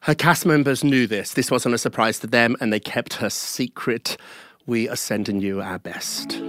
her 0.00 0.16
cast 0.16 0.44
members 0.44 0.82
knew 0.82 1.06
this. 1.06 1.34
This 1.34 1.48
wasn't 1.48 1.76
a 1.76 1.78
surprise 1.78 2.18
to 2.20 2.26
them, 2.26 2.56
and 2.60 2.72
they 2.72 2.80
kept 2.80 3.14
her 3.14 3.30
secret. 3.30 4.16
We 4.66 4.88
are 4.88 4.96
sending 4.96 5.40
you 5.40 5.62
our 5.62 5.78
best. 5.78 6.42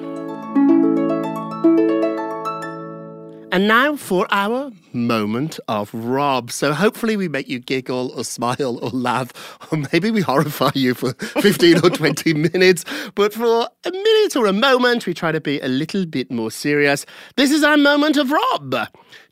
And 3.54 3.68
now 3.68 3.96
for 3.96 4.26
our 4.32 4.72
moment 4.94 5.60
of 5.68 5.94
Rob. 5.94 6.50
So 6.50 6.74
hopefully 6.74 7.16
we 7.16 7.28
make 7.28 7.48
you 7.48 7.60
giggle 7.60 8.12
or 8.18 8.24
smile 8.24 8.80
or 8.82 8.90
laugh, 8.90 9.32
or 9.72 9.78
maybe 9.94 10.10
we 10.10 10.22
horrify 10.22 10.72
you 10.74 10.96
for 10.96 11.14
15 11.40 11.86
or 11.86 11.92
20 11.92 12.34
minutes. 12.34 12.84
But 13.14 13.32
for 13.32 13.68
a 13.86 13.92
minute 13.92 14.36
or 14.36 14.48
a 14.48 14.54
moment, 14.54 15.06
we 15.06 15.14
try 15.14 15.32
to 15.32 15.40
be 15.40 15.60
a 15.60 15.68
little 15.68 16.08
bit 16.08 16.32
more 16.32 16.50
serious. 16.50 17.06
This 17.36 17.52
is 17.52 17.64
our 17.64 17.78
moment 17.78 18.18
of 18.18 18.32
Rob. 18.32 18.76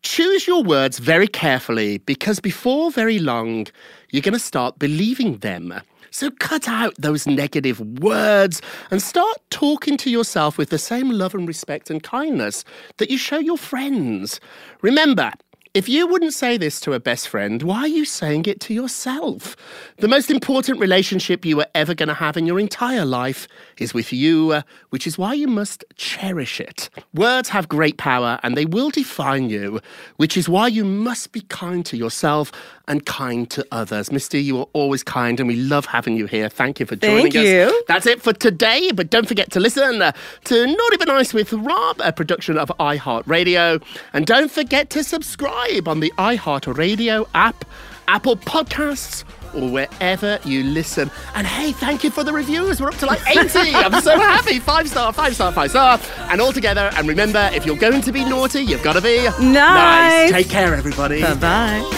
Choose 0.04 0.46
your 0.46 0.62
words 0.62 1.00
very 1.00 1.28
carefully 1.28 1.98
because 1.98 2.40
before 2.40 2.92
very 2.92 3.18
long, 3.18 3.66
you're 4.12 4.22
going 4.22 4.34
to 4.34 4.40
start 4.40 4.78
believing 4.78 5.38
them. 5.38 5.82
So 6.12 6.30
cut 6.30 6.68
out 6.68 6.94
those 7.00 7.26
negative 7.26 7.80
words 8.00 8.62
and 8.92 9.02
start 9.02 9.38
talking 9.50 9.96
to 9.98 10.10
yourself 10.10 10.58
with 10.58 10.70
the 10.70 10.78
same 10.78 11.10
love 11.10 11.34
and 11.34 11.48
respect 11.48 11.90
and 11.90 12.04
kindness 12.04 12.66
that 12.98 13.10
you 13.10 13.18
show 13.18 13.40
your 13.40 13.58
friends. 13.58 14.42
Remember, 14.82 15.32
if 15.74 15.88
you 15.88 16.06
wouldn't 16.06 16.34
say 16.34 16.58
this 16.58 16.82
to 16.82 16.92
a 16.92 17.00
best 17.00 17.30
friend, 17.30 17.64
why 17.64 17.80
are 17.80 17.88
you 17.88 18.04
saying 18.04 18.44
it 18.46 18.60
to 18.60 18.74
yourself? 18.74 19.56
The 19.98 20.08
most 20.10 20.30
important 20.30 20.82
relationship 20.82 21.46
you 21.46 21.62
are 21.62 21.68
ever 21.74 21.96
going 21.96 22.10
to 22.10 22.14
have 22.14 22.36
in 22.36 22.46
your 22.46 22.60
entire 22.60 23.06
life 23.06 23.48
is 23.78 23.94
with 23.94 24.12
you, 24.12 24.52
uh, 24.52 24.62
which 24.90 25.08
is 25.08 25.18
why 25.18 25.34
you 25.34 25.48
must 25.48 25.86
cherish 25.96 26.60
it. 26.60 26.90
Words 27.14 27.48
have 27.50 27.70
great 27.70 27.98
power 27.98 28.38
and 28.44 28.58
they 28.58 28.66
will 28.66 28.90
define 28.90 29.50
you, 29.50 29.80
which 30.18 30.36
is 30.36 30.50
why 30.50 30.68
you 30.68 30.84
must 30.84 31.32
be 31.32 31.42
kind 31.42 31.86
to 31.86 31.96
yourself 31.96 32.52
and 32.90 33.06
kind 33.06 33.50
to 33.52 33.66
others. 33.72 34.12
Misty, 34.12 34.44
you 34.44 34.60
are 34.60 34.68
always 34.74 35.04
kind 35.04 35.40
and 35.40 35.48
we 35.48 35.56
love 35.56 35.86
having 35.86 36.18
you 36.18 36.26
here. 36.26 36.50
Thank 36.50 36.82
you 36.82 36.86
for 36.86 36.98
joining 36.98 37.32
Thank 37.32 37.36
us. 37.36 37.46
you. 37.46 37.84
That's 37.88 38.08
it 38.08 38.22
for 38.22 38.34
today, 38.34 38.92
but 38.92 39.10
don't 39.10 39.28
forget 39.28 39.52
to 39.52 39.62
listen 39.62 40.02
uh, 40.02 40.12
to 40.46 40.68
Naughty 40.68 40.98
But 40.98 41.08
Nice 41.08 41.34
with 41.34 41.54
Rob, 41.54 42.02
a 42.04 42.12
production 42.12 42.58
of 42.58 42.68
iHeartRadio. 42.78 43.82
And 44.12 44.26
don't 44.26 44.52
forget 44.52 44.90
to 44.90 45.04
subscribe 45.06 45.61
on 45.62 46.00
the 46.00 46.12
iHeartRadio 46.18 47.28
app, 47.36 47.66
Apple 48.08 48.36
Podcasts, 48.36 49.24
or 49.54 49.70
wherever 49.70 50.40
you 50.44 50.64
listen. 50.64 51.12
And 51.36 51.46
hey, 51.46 51.72
thank 51.72 52.04
you 52.04 52.10
for 52.10 52.24
the 52.24 52.34
reviews. 52.34 52.82
We're 52.82 52.88
up 52.90 52.96
to 52.96 53.06
like 53.06 53.20
80. 53.30 53.76
I'm 53.76 54.02
so 54.02 54.18
happy. 54.18 54.60
Five 54.60 54.90
star, 54.90 55.14
five 55.14 55.36
star, 55.36 55.52
five 55.52 55.70
star. 55.70 56.00
And 56.32 56.42
all 56.42 56.52
together. 56.52 56.90
And 56.96 57.08
remember, 57.08 57.48
if 57.54 57.66
you're 57.66 57.78
going 57.78 58.02
to 58.02 58.12
be 58.12 58.26
naughty, 58.26 58.62
you've 58.64 58.84
got 58.84 58.94
to 58.94 59.02
be 59.02 59.28
Nice. 59.40 60.32
Take 60.32 60.50
care, 60.50 60.74
everybody. 60.74 61.22
Bye 61.22 61.36
bye. 61.36 61.98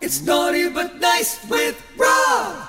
It's 0.00 0.20
naughty 0.22 0.68
but 0.68 1.00
nice 1.00 1.48
with 1.48 1.82
Rob. 1.96 2.68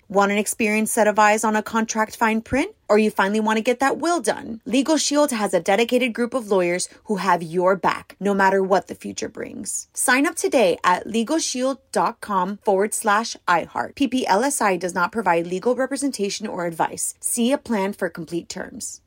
Want 0.11 0.29
an 0.29 0.37
experienced 0.37 0.93
set 0.93 1.07
of 1.07 1.17
eyes 1.17 1.45
on 1.45 1.55
a 1.55 1.63
contract 1.63 2.17
fine 2.17 2.41
print? 2.41 2.75
Or 2.89 2.97
you 2.97 3.09
finally 3.09 3.39
want 3.39 3.55
to 3.55 3.63
get 3.63 3.79
that 3.79 3.97
will 3.97 4.19
done? 4.19 4.59
Legal 4.65 4.97
Shield 4.97 5.31
has 5.31 5.53
a 5.53 5.61
dedicated 5.61 6.11
group 6.11 6.33
of 6.33 6.51
lawyers 6.51 6.89
who 7.05 7.15
have 7.15 7.41
your 7.41 7.77
back, 7.77 8.17
no 8.19 8.33
matter 8.33 8.61
what 8.61 8.87
the 8.87 8.95
future 8.95 9.29
brings. 9.29 9.87
Sign 9.93 10.27
up 10.27 10.35
today 10.35 10.77
at 10.83 11.07
LegalShield.com 11.07 12.57
forward 12.57 12.93
slash 12.93 13.37
iHeart. 13.47 13.95
PPLSI 13.95 14.77
does 14.77 14.93
not 14.93 15.13
provide 15.13 15.47
legal 15.47 15.75
representation 15.75 16.45
or 16.45 16.65
advice. 16.65 17.13
See 17.21 17.53
a 17.53 17.57
plan 17.57 17.93
for 17.93 18.09
complete 18.09 18.49
terms. 18.49 18.99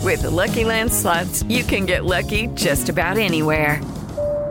With 0.00 0.22
the 0.22 0.30
Lucky 0.30 0.64
Land 0.64 0.90
slots, 0.90 1.42
you 1.42 1.64
can 1.64 1.84
get 1.84 2.06
lucky 2.06 2.46
just 2.54 2.88
about 2.88 3.18
anywhere. 3.18 3.82